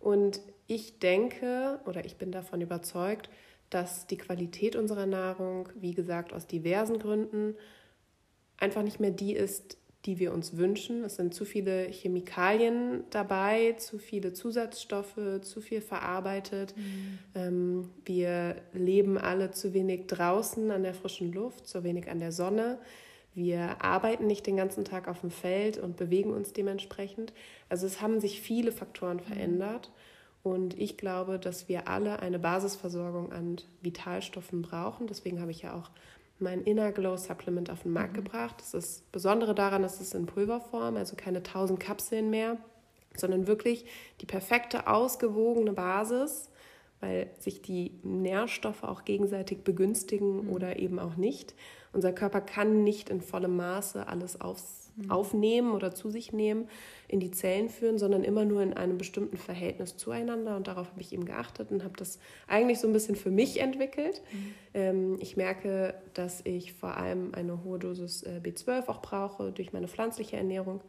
Und 0.00 0.40
ich 0.68 1.00
denke 1.00 1.80
oder 1.84 2.06
ich 2.06 2.16
bin 2.16 2.32
davon 2.32 2.62
überzeugt, 2.62 3.28
dass 3.70 4.06
die 4.06 4.16
Qualität 4.16 4.76
unserer 4.76 5.06
Nahrung, 5.06 5.68
wie 5.74 5.94
gesagt, 5.94 6.32
aus 6.32 6.46
diversen 6.46 6.98
Gründen 6.98 7.54
einfach 8.58 8.82
nicht 8.82 9.00
mehr 9.00 9.10
die 9.10 9.34
ist, 9.34 9.78
die 10.04 10.18
wir 10.18 10.32
uns 10.32 10.56
wünschen. 10.56 11.04
Es 11.04 11.16
sind 11.16 11.34
zu 11.34 11.44
viele 11.44 11.88
Chemikalien 11.90 13.04
dabei, 13.10 13.74
zu 13.78 13.98
viele 13.98 14.32
Zusatzstoffe, 14.32 15.40
zu 15.42 15.60
viel 15.60 15.80
verarbeitet. 15.80 16.74
Mhm. 16.76 17.18
Ähm, 17.34 17.90
wir 18.04 18.56
leben 18.72 19.18
alle 19.18 19.50
zu 19.50 19.74
wenig 19.74 20.06
draußen 20.06 20.70
an 20.70 20.84
der 20.84 20.94
frischen 20.94 21.32
Luft, 21.32 21.66
zu 21.66 21.82
wenig 21.82 22.08
an 22.08 22.20
der 22.20 22.32
Sonne. 22.32 22.78
Wir 23.34 23.82
arbeiten 23.84 24.26
nicht 24.26 24.46
den 24.46 24.56
ganzen 24.56 24.84
Tag 24.84 25.08
auf 25.08 25.20
dem 25.20 25.30
Feld 25.30 25.78
und 25.78 25.96
bewegen 25.96 26.32
uns 26.32 26.52
dementsprechend. 26.52 27.32
Also 27.68 27.86
es 27.86 28.00
haben 28.00 28.20
sich 28.20 28.40
viele 28.40 28.72
Faktoren 28.72 29.20
verändert. 29.20 29.92
Und 30.42 30.78
ich 30.78 30.96
glaube, 30.96 31.38
dass 31.38 31.68
wir 31.68 31.88
alle 31.88 32.20
eine 32.20 32.38
Basisversorgung 32.38 33.32
an 33.32 33.56
Vitalstoffen 33.82 34.62
brauchen. 34.62 35.06
Deswegen 35.06 35.40
habe 35.40 35.50
ich 35.50 35.62
ja 35.62 35.74
auch 35.74 35.90
mein 36.38 36.62
Inner 36.62 36.92
Glow 36.92 37.16
Supplement 37.16 37.70
auf 37.70 37.82
den 37.82 37.92
Markt 37.92 38.12
mhm. 38.12 38.24
gebracht. 38.24 38.56
Das 38.58 38.74
ist 38.74 39.10
Besondere 39.12 39.54
daran, 39.54 39.82
dass 39.82 40.00
es 40.00 40.14
in 40.14 40.26
Pulverform, 40.26 40.96
also 40.96 41.16
keine 41.16 41.38
1000 41.38 41.80
Kapseln 41.80 42.30
mehr, 42.30 42.56
sondern 43.16 43.46
wirklich 43.46 43.86
die 44.20 44.26
perfekte, 44.26 44.86
ausgewogene 44.86 45.72
Basis, 45.72 46.50
weil 47.00 47.30
sich 47.38 47.62
die 47.62 47.92
Nährstoffe 48.02 48.82
auch 48.82 49.04
gegenseitig 49.04 49.62
begünstigen 49.64 50.44
mhm. 50.44 50.50
oder 50.50 50.78
eben 50.78 50.98
auch 50.98 51.16
nicht. 51.16 51.54
Unser 51.92 52.12
Körper 52.12 52.40
kann 52.40 52.84
nicht 52.84 53.10
in 53.10 53.20
vollem 53.20 53.56
Maße 53.56 54.06
alles 54.06 54.40
aufs. 54.40 54.77
Aufnehmen 55.08 55.72
oder 55.72 55.94
zu 55.94 56.10
sich 56.10 56.32
nehmen, 56.32 56.68
in 57.06 57.20
die 57.20 57.30
Zellen 57.30 57.68
führen, 57.68 57.98
sondern 57.98 58.24
immer 58.24 58.44
nur 58.44 58.62
in 58.62 58.74
einem 58.74 58.98
bestimmten 58.98 59.36
Verhältnis 59.36 59.96
zueinander. 59.96 60.56
Und 60.56 60.66
darauf 60.66 60.90
habe 60.90 61.00
ich 61.00 61.12
eben 61.12 61.24
geachtet 61.24 61.70
und 61.70 61.84
habe 61.84 61.94
das 61.96 62.18
eigentlich 62.46 62.80
so 62.80 62.86
ein 62.86 62.92
bisschen 62.92 63.16
für 63.16 63.30
mich 63.30 63.60
entwickelt. 63.60 64.22
Mhm. 64.32 64.54
Ähm, 64.74 65.16
ich 65.20 65.36
merke, 65.36 65.94
dass 66.14 66.44
ich 66.44 66.72
vor 66.72 66.96
allem 66.96 67.34
eine 67.34 67.64
hohe 67.64 67.78
Dosis 67.78 68.22
äh, 68.24 68.40
B12 68.42 68.88
auch 68.88 69.02
brauche 69.02 69.52
durch 69.52 69.72
meine 69.72 69.88
pflanzliche 69.88 70.36
Ernährung. 70.36 70.80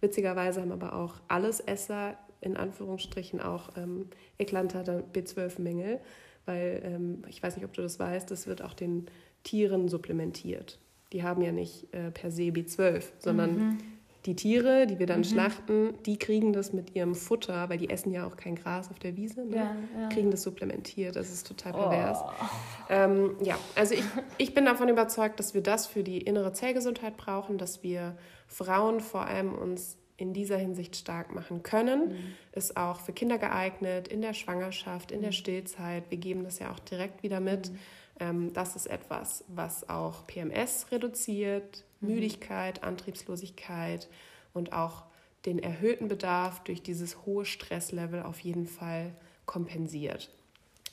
Witzigerweise 0.00 0.60
haben 0.60 0.72
aber 0.72 0.94
auch 0.94 1.14
Allesesser 1.28 2.16
in 2.40 2.56
Anführungsstrichen 2.56 3.40
auch 3.40 3.76
ähm, 3.76 4.08
eklatanter 4.38 5.02
B12-Mängel, 5.12 6.00
weil 6.44 6.82
ähm, 6.84 7.22
ich 7.28 7.42
weiß 7.42 7.56
nicht, 7.56 7.64
ob 7.64 7.72
du 7.72 7.82
das 7.82 7.98
weißt, 7.98 8.30
das 8.30 8.46
wird 8.46 8.62
auch 8.62 8.74
den 8.74 9.06
Tieren 9.42 9.88
supplementiert. 9.88 10.78
Die 11.12 11.22
haben 11.22 11.42
ja 11.42 11.52
nicht 11.52 11.92
äh, 11.94 12.10
per 12.10 12.30
se 12.30 12.44
B12, 12.44 13.04
sondern 13.18 13.56
mhm. 13.56 13.78
die 14.26 14.34
Tiere, 14.34 14.86
die 14.86 14.98
wir 14.98 15.06
dann 15.06 15.20
mhm. 15.20 15.24
schlachten, 15.24 15.94
die 16.04 16.18
kriegen 16.18 16.52
das 16.52 16.72
mit 16.72 16.94
ihrem 16.94 17.14
Futter, 17.14 17.68
weil 17.68 17.78
die 17.78 17.90
essen 17.90 18.12
ja 18.12 18.26
auch 18.26 18.36
kein 18.36 18.56
Gras 18.56 18.90
auf 18.90 18.98
der 18.98 19.16
Wiese, 19.16 19.44
ne? 19.44 19.56
ja, 19.56 19.76
ja. 20.00 20.08
kriegen 20.08 20.30
das 20.30 20.42
supplementiert. 20.42 21.16
Das 21.16 21.32
ist 21.32 21.46
total 21.46 21.72
pervers. 21.72 22.18
Oh. 22.22 22.44
Ähm, 22.90 23.36
ja, 23.42 23.56
also 23.74 23.94
ich, 23.94 24.04
ich 24.38 24.54
bin 24.54 24.64
davon 24.64 24.88
überzeugt, 24.88 25.38
dass 25.38 25.54
wir 25.54 25.62
das 25.62 25.86
für 25.86 26.02
die 26.02 26.18
innere 26.18 26.52
Zellgesundheit 26.52 27.16
brauchen, 27.16 27.58
dass 27.58 27.82
wir 27.82 28.16
Frauen 28.48 29.00
vor 29.00 29.26
allem 29.26 29.54
uns 29.54 29.98
in 30.16 30.32
dieser 30.32 30.56
Hinsicht 30.56 30.96
stark 30.96 31.34
machen 31.34 31.62
können. 31.62 32.08
Mhm. 32.08 32.34
Ist 32.52 32.76
auch 32.76 33.00
für 33.00 33.12
Kinder 33.12 33.38
geeignet, 33.38 34.08
in 34.08 34.22
der 34.22 34.32
Schwangerschaft, 34.32 35.12
in 35.12 35.20
der 35.20 35.30
mhm. 35.30 35.34
Stillzeit. 35.34 36.04
Wir 36.10 36.18
geben 36.18 36.44
das 36.44 36.58
ja 36.58 36.72
auch 36.72 36.78
direkt 36.78 37.22
wieder 37.22 37.40
mit. 37.40 37.70
Mhm. 37.70 37.78
Ähm, 38.20 38.52
das 38.52 38.76
ist 38.76 38.86
etwas, 38.86 39.44
was 39.48 39.88
auch 39.88 40.26
PMS 40.26 40.86
reduziert, 40.90 41.84
mhm. 42.00 42.14
Müdigkeit, 42.14 42.82
Antriebslosigkeit 42.82 44.08
und 44.54 44.72
auch 44.72 45.04
den 45.44 45.58
erhöhten 45.58 46.08
Bedarf 46.08 46.62
durch 46.64 46.82
dieses 46.82 47.24
hohe 47.24 47.44
Stresslevel 47.44 48.22
auf 48.22 48.40
jeden 48.40 48.66
Fall 48.66 49.12
kompensiert. 49.44 50.30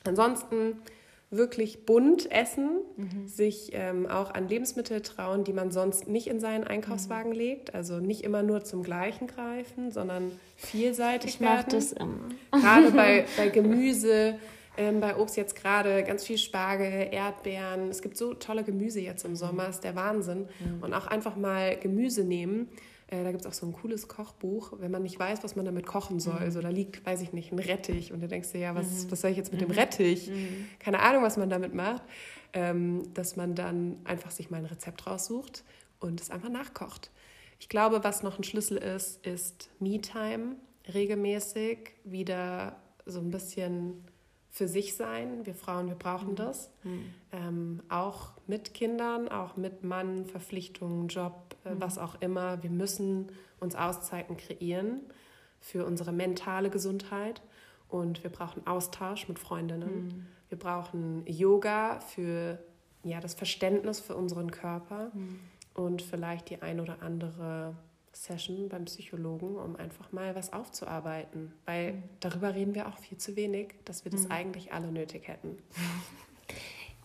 Ansonsten 0.04 0.78
wirklich 1.30 1.86
bunt 1.86 2.30
essen, 2.30 2.80
mhm. 2.96 3.26
sich 3.26 3.70
ähm, 3.72 4.06
auch 4.06 4.32
an 4.32 4.48
Lebensmittel 4.48 5.00
trauen, 5.00 5.44
die 5.44 5.52
man 5.52 5.70
sonst 5.70 6.06
nicht 6.06 6.28
in 6.28 6.40
seinen 6.40 6.64
Einkaufswagen 6.64 7.32
mhm. 7.32 7.38
legt. 7.38 7.74
Also 7.74 7.98
nicht 7.98 8.22
immer 8.22 8.42
nur 8.42 8.64
zum 8.64 8.82
Gleichen 8.82 9.26
greifen, 9.26 9.90
sondern 9.90 10.32
vielseitig 10.56 11.34
ich 11.34 11.40
werden. 11.40 11.70
das 11.70 11.92
immer. 11.92 12.28
Gerade 12.52 12.90
bei, 12.92 13.26
bei 13.36 13.48
Gemüse, 13.48 14.38
ähm, 14.76 15.00
bei 15.00 15.16
Obst 15.16 15.36
jetzt 15.36 15.56
gerade 15.56 16.02
ganz 16.04 16.24
viel 16.24 16.38
Spargel, 16.38 17.08
Erdbeeren. 17.12 17.88
Es 17.88 18.02
gibt 18.02 18.16
so 18.16 18.34
tolle 18.34 18.64
Gemüse 18.64 19.00
jetzt 19.00 19.24
im 19.24 19.36
Sommer, 19.36 19.68
ist 19.68 19.84
der 19.84 19.94
Wahnsinn. 19.94 20.48
Mhm. 20.60 20.82
Und 20.82 20.94
auch 20.94 21.06
einfach 21.06 21.36
mal 21.36 21.76
Gemüse 21.78 22.24
nehmen. 22.24 22.68
Äh, 23.08 23.22
da 23.22 23.30
gibt 23.30 23.44
es 23.44 23.46
auch 23.46 23.54
so 23.54 23.66
ein 23.66 23.72
cooles 23.72 24.08
Kochbuch, 24.08 24.72
wenn 24.78 24.90
man 24.90 25.02
nicht 25.02 25.18
weiß, 25.18 25.44
was 25.44 25.56
man 25.56 25.64
damit 25.64 25.86
kochen 25.86 26.20
soll. 26.20 26.40
Mhm. 26.40 26.50
So, 26.50 26.60
da 26.60 26.68
liegt, 26.68 27.04
weiß 27.06 27.20
ich 27.20 27.32
nicht, 27.32 27.52
ein 27.52 27.58
Rettich 27.58 28.12
und 28.12 28.20
du 28.20 28.28
denkst 28.28 28.52
dir, 28.52 28.60
ja, 28.60 28.74
was, 28.74 29.04
mhm. 29.04 29.10
was 29.10 29.20
soll 29.20 29.30
ich 29.30 29.36
jetzt 29.36 29.52
mit 29.52 29.60
dem 29.60 29.68
mhm. 29.68 29.74
Rettich? 29.74 30.28
Mhm. 30.28 30.66
Keine 30.78 31.00
Ahnung, 31.00 31.22
was 31.22 31.36
man 31.36 31.50
damit 31.50 31.74
macht. 31.74 32.02
Ähm, 32.52 33.02
dass 33.14 33.34
man 33.34 33.54
dann 33.56 33.98
einfach 34.04 34.30
sich 34.30 34.48
mal 34.48 34.58
ein 34.58 34.66
Rezept 34.66 35.08
raussucht 35.08 35.64
und 35.98 36.20
es 36.20 36.30
einfach 36.30 36.50
nachkocht. 36.50 37.10
Ich 37.58 37.68
glaube, 37.68 38.04
was 38.04 38.22
noch 38.22 38.38
ein 38.38 38.44
Schlüssel 38.44 38.76
ist, 38.76 39.26
ist 39.26 39.70
Me-Time. 39.80 40.56
Regelmäßig 40.92 41.78
wieder 42.04 42.76
so 43.06 43.20
ein 43.20 43.30
bisschen 43.30 44.04
für 44.54 44.68
sich 44.68 44.94
sein. 44.94 45.44
Wir 45.44 45.54
Frauen, 45.56 45.88
wir 45.88 45.96
brauchen 45.96 46.30
mhm. 46.30 46.36
das. 46.36 46.70
Mhm. 46.84 47.14
Ähm, 47.32 47.82
auch 47.88 48.30
mit 48.46 48.72
Kindern, 48.72 49.26
auch 49.28 49.56
mit 49.56 49.82
Mann, 49.82 50.26
Verpflichtungen, 50.26 51.08
Job, 51.08 51.56
äh, 51.64 51.70
mhm. 51.74 51.80
was 51.80 51.98
auch 51.98 52.20
immer. 52.20 52.62
Wir 52.62 52.70
müssen 52.70 53.32
uns 53.58 53.74
Auszeiten 53.74 54.36
kreieren 54.36 55.00
für 55.58 55.84
unsere 55.84 56.12
mentale 56.12 56.70
Gesundheit. 56.70 57.42
Und 57.88 58.22
wir 58.22 58.30
brauchen 58.30 58.64
Austausch 58.64 59.26
mit 59.28 59.40
Freundinnen. 59.40 60.04
Mhm. 60.04 60.26
Wir 60.48 60.58
brauchen 60.58 61.24
Yoga 61.26 61.98
für 61.98 62.60
ja, 63.02 63.18
das 63.18 63.34
Verständnis 63.34 63.98
für 63.98 64.14
unseren 64.14 64.52
Körper 64.52 65.10
und 65.74 66.00
vielleicht 66.00 66.48
die 66.48 66.62
ein 66.62 66.78
oder 66.78 67.02
andere 67.02 67.74
Session 68.14 68.68
beim 68.68 68.84
Psychologen, 68.86 69.56
um 69.56 69.76
einfach 69.76 70.12
mal 70.12 70.34
was 70.34 70.52
aufzuarbeiten. 70.52 71.52
Weil 71.66 71.94
mhm. 71.94 72.02
darüber 72.20 72.54
reden 72.54 72.74
wir 72.74 72.88
auch 72.88 72.98
viel 72.98 73.18
zu 73.18 73.36
wenig, 73.36 73.74
dass 73.84 74.04
wir 74.04 74.12
das 74.12 74.24
mhm. 74.24 74.32
eigentlich 74.32 74.72
alle 74.72 74.90
nötig 74.90 75.28
hätten. 75.28 75.58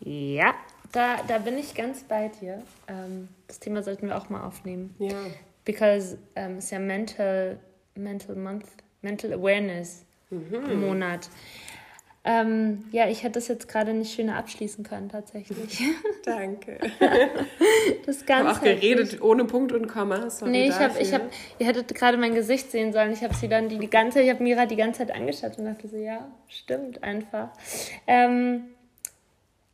Ja, 0.02 0.56
da, 0.94 1.22
da 1.28 1.40
bin 1.40 1.58
ich 1.58 1.76
ganz 1.76 2.04
bei 2.04 2.30
dir. 2.30 2.64
Ähm, 2.88 3.28
das 3.48 3.60
Thema 3.60 3.84
sollten 3.84 4.08
wir 4.08 4.18
auch 4.18 4.30
mal 4.30 4.46
aufnehmen. 4.46 4.96
Ja. 4.98 5.18
Because 5.66 6.18
ähm, 6.38 6.58
es 6.58 6.66
ist 6.66 6.72
ja 6.72 6.80
Mental, 6.80 7.60
Mental 7.96 8.36
Month, 8.36 8.66
Mental 9.02 9.34
Awareness 9.34 10.06
mhm. 10.30 10.80
Monat. 10.80 11.30
Ähm, 12.32 12.84
ja, 12.92 13.08
ich 13.08 13.24
hätte 13.24 13.40
das 13.40 13.48
jetzt 13.48 13.68
gerade 13.68 13.92
nicht 13.92 14.14
schöner 14.14 14.36
abschließen 14.36 14.84
können, 14.84 15.10
tatsächlich. 15.10 15.82
Danke. 16.26 16.78
das 18.06 18.24
Ganze. 18.24 18.52
auch 18.52 18.62
geredet 18.62 19.14
nicht. 19.14 19.22
ohne 19.24 19.46
Punkt 19.46 19.72
und 19.72 19.88
Komma. 19.88 20.30
Sorry 20.30 20.52
nee, 20.52 20.68
ich 20.68 20.76
habe, 20.76 21.00
ich 21.00 21.12
hab, 21.12 21.24
ihr 21.58 21.66
hättet 21.66 21.96
gerade 21.96 22.18
mein 22.18 22.36
Gesicht 22.36 22.70
sehen 22.70 22.94
sollen. 22.94 23.14
Ich 23.14 23.24
habe 23.24 23.34
sie 23.34 23.48
dann 23.48 23.68
die, 23.68 23.80
die 23.80 23.90
ganze, 23.90 24.22
ich 24.22 24.30
habe 24.30 24.44
Mira 24.44 24.68
die 24.68 24.76
ganze 24.76 25.00
Zeit 25.00 25.16
angeschaut 25.16 25.58
und 25.58 25.66
dachte 25.66 25.88
so, 25.88 25.98
ja, 25.98 26.28
stimmt 26.48 27.02
einfach. 27.02 27.50
Ähm, 28.06 28.66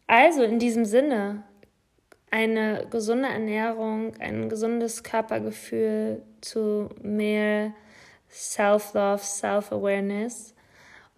also 0.07 0.41
in 0.43 0.57
diesem 0.57 0.85
Sinne, 0.85 1.43
eine 2.31 2.87
gesunde 2.89 3.27
Ernährung, 3.27 4.13
ein 4.19 4.47
gesundes 4.47 5.03
Körpergefühl 5.03 6.21
zu 6.39 6.87
mehr 7.01 7.73
Self-Love, 8.29 9.21
Self-Awareness 9.21 10.54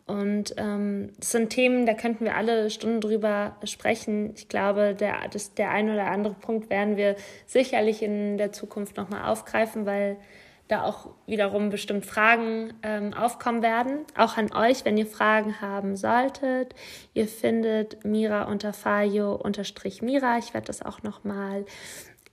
und 0.07 0.55
ähm, 0.57 1.11
das 1.19 1.31
sind 1.31 1.49
Themen, 1.49 1.85
da 1.85 1.93
könnten 1.93 2.23
wir 2.23 2.35
alle 2.35 2.69
Stunden 2.69 3.01
drüber 3.01 3.57
sprechen. 3.65 4.33
Ich 4.35 4.47
glaube, 4.47 4.95
der, 4.95 5.27
das, 5.29 5.53
der 5.53 5.71
ein 5.71 5.89
oder 5.89 6.07
andere 6.07 6.33
Punkt 6.33 6.69
werden 6.69 6.95
wir 6.95 7.17
sicherlich 7.45 8.01
in 8.01 8.37
der 8.37 8.53
Zukunft 8.53 8.95
nochmal 8.95 9.29
aufgreifen, 9.29 9.85
weil 9.85 10.17
da 10.69 10.83
auch 10.83 11.09
wiederum 11.25 11.69
bestimmt 11.69 12.05
Fragen 12.05 12.73
ähm, 12.83 13.13
aufkommen 13.13 13.61
werden. 13.61 14.05
Auch 14.17 14.37
an 14.37 14.53
euch, 14.53 14.85
wenn 14.85 14.97
ihr 14.97 15.05
Fragen 15.05 15.59
haben 15.61 15.95
solltet. 15.95 16.73
Ihr 17.13 17.27
findet 17.27 18.03
Mira 18.05 18.43
unter 18.43 18.73
Fayo 18.73 19.35
unterstrich 19.35 20.01
Mira. 20.01 20.37
Ich 20.37 20.53
werde 20.53 20.67
das 20.67 20.81
auch 20.81 21.03
nochmal 21.03 21.65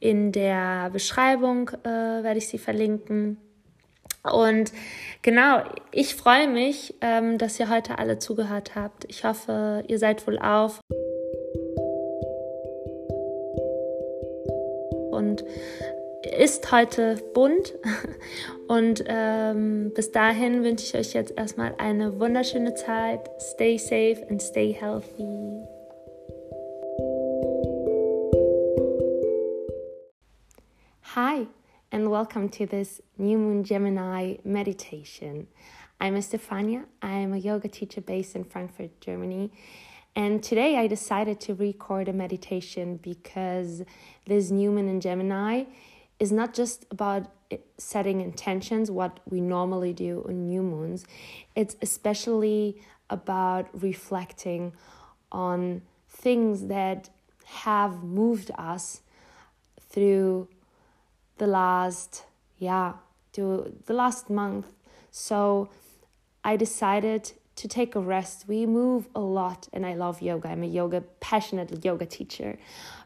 in 0.00 0.32
der 0.32 0.90
Beschreibung, 0.90 1.70
äh, 1.84 1.88
werde 1.88 2.38
ich 2.38 2.48
sie 2.48 2.58
verlinken. 2.58 3.38
Und 4.32 4.72
genau, 5.20 5.62
ich 5.92 6.14
freue 6.14 6.48
mich, 6.48 6.94
ähm, 7.02 7.37
dass 7.37 7.60
ihr 7.60 7.68
heute 7.68 7.98
alle 7.98 8.18
zugehört 8.18 8.74
habt. 8.74 9.04
Ich 9.08 9.24
hoffe, 9.24 9.84
ihr 9.87 9.98
seid 9.98 10.26
wohl 10.26 10.38
auf. 10.38 10.80
Und 15.10 15.44
ist 16.38 16.72
heute 16.72 17.16
bunt. 17.34 17.74
Und 18.68 19.04
ähm, 19.06 19.92
bis 19.94 20.10
dahin 20.10 20.64
wünsche 20.64 20.87
ich 20.87 20.94
euch 20.94 21.12
jetzt 21.12 21.37
erstmal 21.37 21.74
eine 21.76 22.18
wunderschöne 22.18 22.74
Zeit. 22.74 23.30
Stay 23.38 23.76
safe 23.76 24.26
and 24.30 24.40
stay 24.40 24.72
healthy. 24.72 25.60
Hi 31.14 31.46
and 31.94 32.11
welcome 32.11 32.48
to 32.48 32.66
this 32.66 33.00
New 33.18 33.38
Moon 33.38 33.62
Gemini 33.62 34.35
meditation. 34.44 35.46
I'm 36.00 36.16
Estefania. 36.16 36.87
I'm 37.00 37.33
a 37.33 37.37
yoga 37.37 37.68
teacher 37.68 38.00
based 38.00 38.35
in 38.35 38.42
Frankfurt, 38.42 39.00
Germany. 39.00 39.52
And 40.16 40.42
today 40.42 40.76
I 40.76 40.88
decided 40.88 41.38
to 41.42 41.54
record 41.54 42.09
a 42.09 42.12
meditation 42.12 42.96
because 42.96 43.85
this 44.26 44.50
new 44.50 44.72
moon 44.72 44.88
in 44.88 45.00
Gemini 45.00 45.66
is 46.18 46.33
not 46.33 46.52
just 46.52 46.85
about 46.90 47.30
setting 47.78 48.20
intentions, 48.20 48.90
what 48.90 49.20
we 49.30 49.40
normally 49.40 49.92
do 49.92 50.24
on 50.28 50.48
new 50.48 50.64
moons, 50.64 51.07
it's 51.54 51.76
especially 51.80 52.83
about 53.09 53.68
reflecting 53.72 54.72
on 55.30 55.83
things 56.09 56.66
that 56.66 57.11
have 57.44 58.02
moved 58.02 58.50
us 58.59 59.02
through 59.90 60.48
the 61.38 61.46
last 61.46 62.24
yeah 62.58 62.94
to 63.32 63.72
the 63.86 63.92
last 63.92 64.30
month 64.30 64.66
so 65.10 65.68
i 66.44 66.56
decided 66.56 67.32
to 67.56 67.68
take 67.68 67.94
a 67.94 68.00
rest 68.00 68.46
we 68.48 68.66
move 68.66 69.08
a 69.14 69.20
lot 69.20 69.68
and 69.72 69.85
i 69.87 69.94
love 69.94 70.22
yoga 70.22 70.48
i'm 70.48 70.62
a 70.62 70.66
yoga 70.66 71.00
passionate 71.20 71.85
yoga 71.85 72.06
teacher 72.06 72.58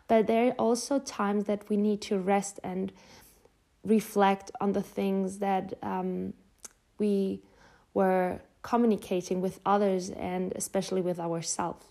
but 0.08 0.26
there 0.26 0.48
are 0.48 0.52
also 0.52 0.98
times 0.98 1.44
that 1.44 1.68
we 1.68 1.76
need 1.76 2.00
to 2.00 2.18
rest 2.18 2.58
and 2.64 2.92
reflect 3.84 4.50
on 4.60 4.72
the 4.72 4.82
things 4.82 5.38
that 5.38 5.74
um, 5.82 6.32
we 6.98 7.42
were 7.94 8.40
communicating 8.62 9.40
with 9.40 9.60
others 9.64 10.10
and 10.10 10.52
especially 10.56 11.00
with 11.00 11.18
ourselves. 11.20 11.86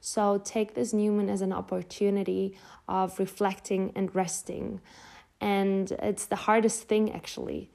So 0.00 0.40
take 0.44 0.74
this 0.74 0.92
new 0.92 1.12
moon 1.12 1.28
as 1.28 1.42
an 1.42 1.52
opportunity 1.52 2.56
of 2.88 3.18
reflecting 3.18 3.92
and 3.94 4.14
resting. 4.14 4.80
And 5.42 5.90
it's 6.00 6.24
the 6.24 6.36
hardest 6.36 6.84
thing 6.84 7.12
actually 7.12 7.68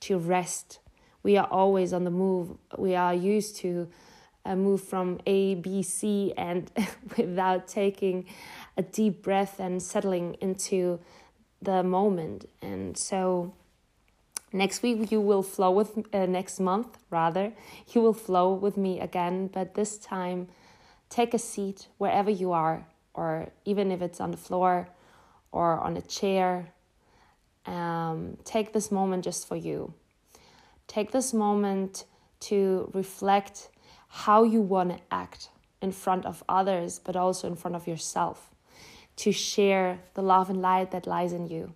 to 0.00 0.18
rest. 0.18 0.80
We 1.22 1.36
are 1.36 1.46
always 1.46 1.92
on 1.92 2.02
the 2.02 2.10
move. 2.10 2.58
We 2.76 2.96
are 2.96 3.14
used 3.14 3.56
to 3.58 3.88
uh, 4.44 4.56
move 4.56 4.82
from 4.82 5.20
A, 5.24 5.54
B, 5.54 5.84
C, 5.84 6.34
and 6.36 6.68
without 7.16 7.68
taking 7.68 8.26
a 8.76 8.82
deep 8.82 9.22
breath 9.22 9.60
and 9.60 9.80
settling 9.80 10.36
into 10.40 10.98
the 11.62 11.84
moment. 11.84 12.46
And 12.60 12.98
so 12.98 13.54
next 14.52 14.82
week 14.82 15.12
you 15.12 15.20
will 15.20 15.44
flow 15.44 15.70
with 15.70 15.96
uh, 16.12 16.26
next 16.26 16.58
month 16.58 16.98
rather 17.08 17.52
you 17.94 18.00
will 18.02 18.12
flow 18.12 18.52
with 18.52 18.76
me 18.76 19.00
again 19.00 19.46
but 19.46 19.74
this 19.74 19.96
time 19.96 20.46
take 21.08 21.32
a 21.32 21.38
seat 21.38 21.88
wherever 21.96 22.30
you 22.30 22.52
are 22.52 22.86
or 23.14 23.48
even 23.64 23.90
if 23.90 24.02
it's 24.02 24.20
on 24.20 24.30
the 24.30 24.36
floor 24.36 24.88
or 25.52 25.78
on 25.80 25.96
a 25.96 26.02
chair 26.02 26.70
um, 27.66 28.36
take 28.44 28.72
this 28.72 28.90
moment 28.90 29.24
just 29.24 29.46
for 29.46 29.56
you. 29.56 29.94
Take 30.86 31.12
this 31.12 31.32
moment 31.32 32.04
to 32.40 32.90
reflect 32.92 33.68
how 34.08 34.44
you 34.44 34.60
want 34.60 34.90
to 34.90 34.98
act 35.10 35.48
in 35.80 35.92
front 35.92 36.26
of 36.26 36.44
others 36.48 36.98
but 36.98 37.16
also 37.16 37.48
in 37.48 37.56
front 37.56 37.74
of 37.74 37.86
yourself 37.86 38.50
to 39.16 39.32
share 39.32 40.00
the 40.14 40.22
love 40.22 40.50
and 40.50 40.60
light 40.60 40.90
that 40.90 41.06
lies 41.06 41.32
in 41.32 41.46
you. 41.46 41.72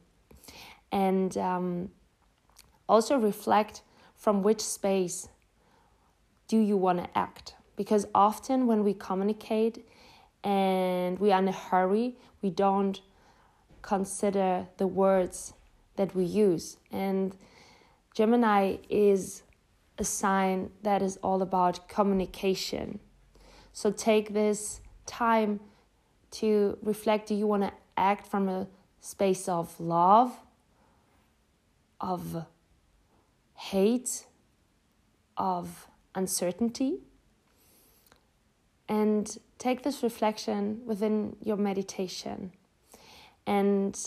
And 0.93 1.37
um, 1.37 1.91
also 2.89 3.17
reflect 3.17 3.83
from 4.17 4.43
which 4.43 4.61
space 4.61 5.29
do 6.49 6.59
you 6.59 6.77
want 6.77 6.99
to 7.03 7.19
act? 7.19 7.55
Because 7.77 8.07
often 8.15 8.67
when 8.67 8.85
we 8.85 8.95
communicate 8.95 9.87
and 10.43 11.19
we 11.19 11.33
are 11.33 11.41
in 11.41 11.49
a 11.49 11.53
hurry 11.53 12.17
we 12.41 12.51
don't 12.51 13.01
consider 13.83 14.69
the 14.77 14.87
words 14.87 15.55
that 15.97 16.15
we 16.15 16.25
use 16.25 16.77
and 16.91 17.37
gemini 18.15 18.77
is 18.89 19.43
a 19.99 20.05
sign 20.05 20.71
that 20.83 21.03
is 21.03 21.17
all 21.23 21.43
about 21.43 21.89
communication 21.89 22.99
so 23.73 23.91
take 23.91 24.33
this 24.33 24.81
time 25.07 25.61
to 26.31 26.77
reflect 26.83 27.29
do 27.29 27.35
you 27.35 27.47
want 27.47 27.63
to 27.63 27.73
act 27.97 28.27
from 28.27 28.49
a 28.49 28.67
space 29.01 29.49
of 29.49 29.79
love 29.81 30.33
of 32.01 32.45
hate, 33.55 34.27
of 35.37 35.87
uncertainty. 36.15 37.01
And 38.89 39.37
take 39.59 39.83
this 39.83 40.03
reflection 40.03 40.83
within 40.85 41.37
your 41.43 41.57
meditation. 41.57 42.53
And 43.47 43.99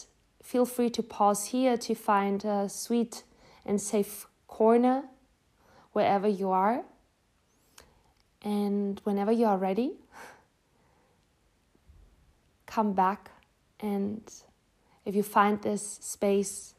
feel 0.50 0.66
free 0.66 0.90
to 0.90 1.04
pause 1.04 1.46
here 1.46 1.78
to 1.78 1.94
find 1.94 2.44
a 2.44 2.68
sweet 2.68 3.22
and 3.68 3.80
safe 3.80 4.26
corner 4.48 5.04
wherever 5.94 6.28
you 6.28 6.50
are. 6.50 6.82
And 8.42 9.00
whenever 9.04 9.32
you 9.32 9.46
are 9.46 9.60
ready, 9.60 9.92
come 12.66 12.94
back. 12.94 13.30
And 13.80 14.24
if 15.06 15.14
you 15.14 15.22
find 15.22 15.62
this 15.62 16.00
space, 16.02 16.74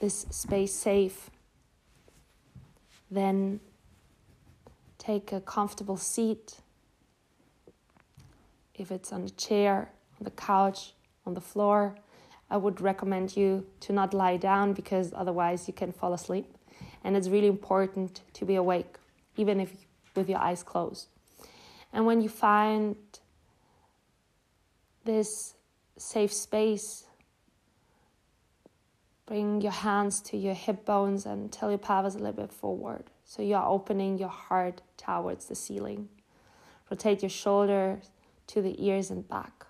this 0.00 0.26
space 0.30 0.74
safe, 0.74 1.30
then 3.08 3.60
take 4.98 5.30
a 5.30 5.40
comfortable 5.40 5.96
seat. 5.96 6.56
If 8.74 8.90
it's 8.90 9.12
on 9.12 9.22
a 9.22 9.30
chair, 9.30 9.92
on 10.18 10.24
the 10.24 10.32
couch, 10.32 10.94
on 11.24 11.34
the 11.34 11.40
floor, 11.40 11.94
I 12.52 12.56
would 12.56 12.80
recommend 12.80 13.36
you 13.36 13.66
to 13.80 13.92
not 13.92 14.14
lie 14.14 14.36
down 14.36 14.72
because 14.74 15.12
otherwise 15.14 15.66
you 15.66 15.74
can 15.74 15.90
fall 15.90 16.12
asleep. 16.12 16.46
And 17.02 17.16
it's 17.16 17.28
really 17.28 17.48
important 17.48 18.20
to 18.34 18.44
be 18.44 18.54
awake, 18.54 18.96
even 19.36 19.60
if 19.60 19.72
with 20.14 20.28
your 20.28 20.38
eyes 20.38 20.62
closed. 20.62 21.08
And 21.92 22.06
when 22.06 22.20
you 22.20 22.28
find 22.28 22.96
this 25.04 25.54
safe 25.96 26.32
space 26.32 27.06
Bring 29.32 29.62
your 29.62 29.72
hands 29.72 30.20
to 30.20 30.36
your 30.36 30.52
hip 30.52 30.84
bones 30.84 31.24
and 31.24 31.50
tell 31.50 31.70
your 31.70 31.78
pelvis 31.78 32.16
a 32.16 32.18
little 32.18 32.32
bit 32.32 32.52
forward. 32.52 33.04
So 33.24 33.40
you 33.40 33.54
are 33.54 33.66
opening 33.66 34.18
your 34.18 34.28
heart 34.28 34.82
towards 34.98 35.46
the 35.46 35.54
ceiling. 35.54 36.10
Rotate 36.90 37.22
your 37.22 37.30
shoulders 37.30 38.10
to 38.48 38.60
the 38.60 38.84
ears 38.84 39.10
and 39.10 39.26
back. 39.26 39.61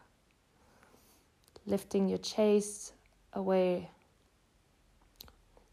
Lifting 1.66 2.08
your 2.08 2.18
chest 2.18 2.92
away, 3.32 3.90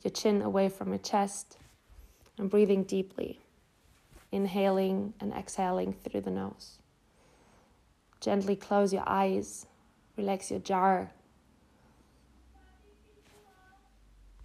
your 0.04 0.12
chin 0.12 0.42
away 0.42 0.70
from 0.70 0.90
your 0.90 1.00
chest, 1.00 1.58
and 2.38 2.50
breathing 2.50 2.84
deeply. 2.84 3.42
Inhaling 4.32 5.14
and 5.20 5.34
exhaling 5.34 5.94
through 5.94 6.22
the 6.22 6.32
nose. 6.32 6.78
Gently 8.22 8.56
close 8.56 8.94
your 8.94 9.08
eyes, 9.08 9.66
relax 10.16 10.52
your 10.52 10.60
jaw 10.60 11.08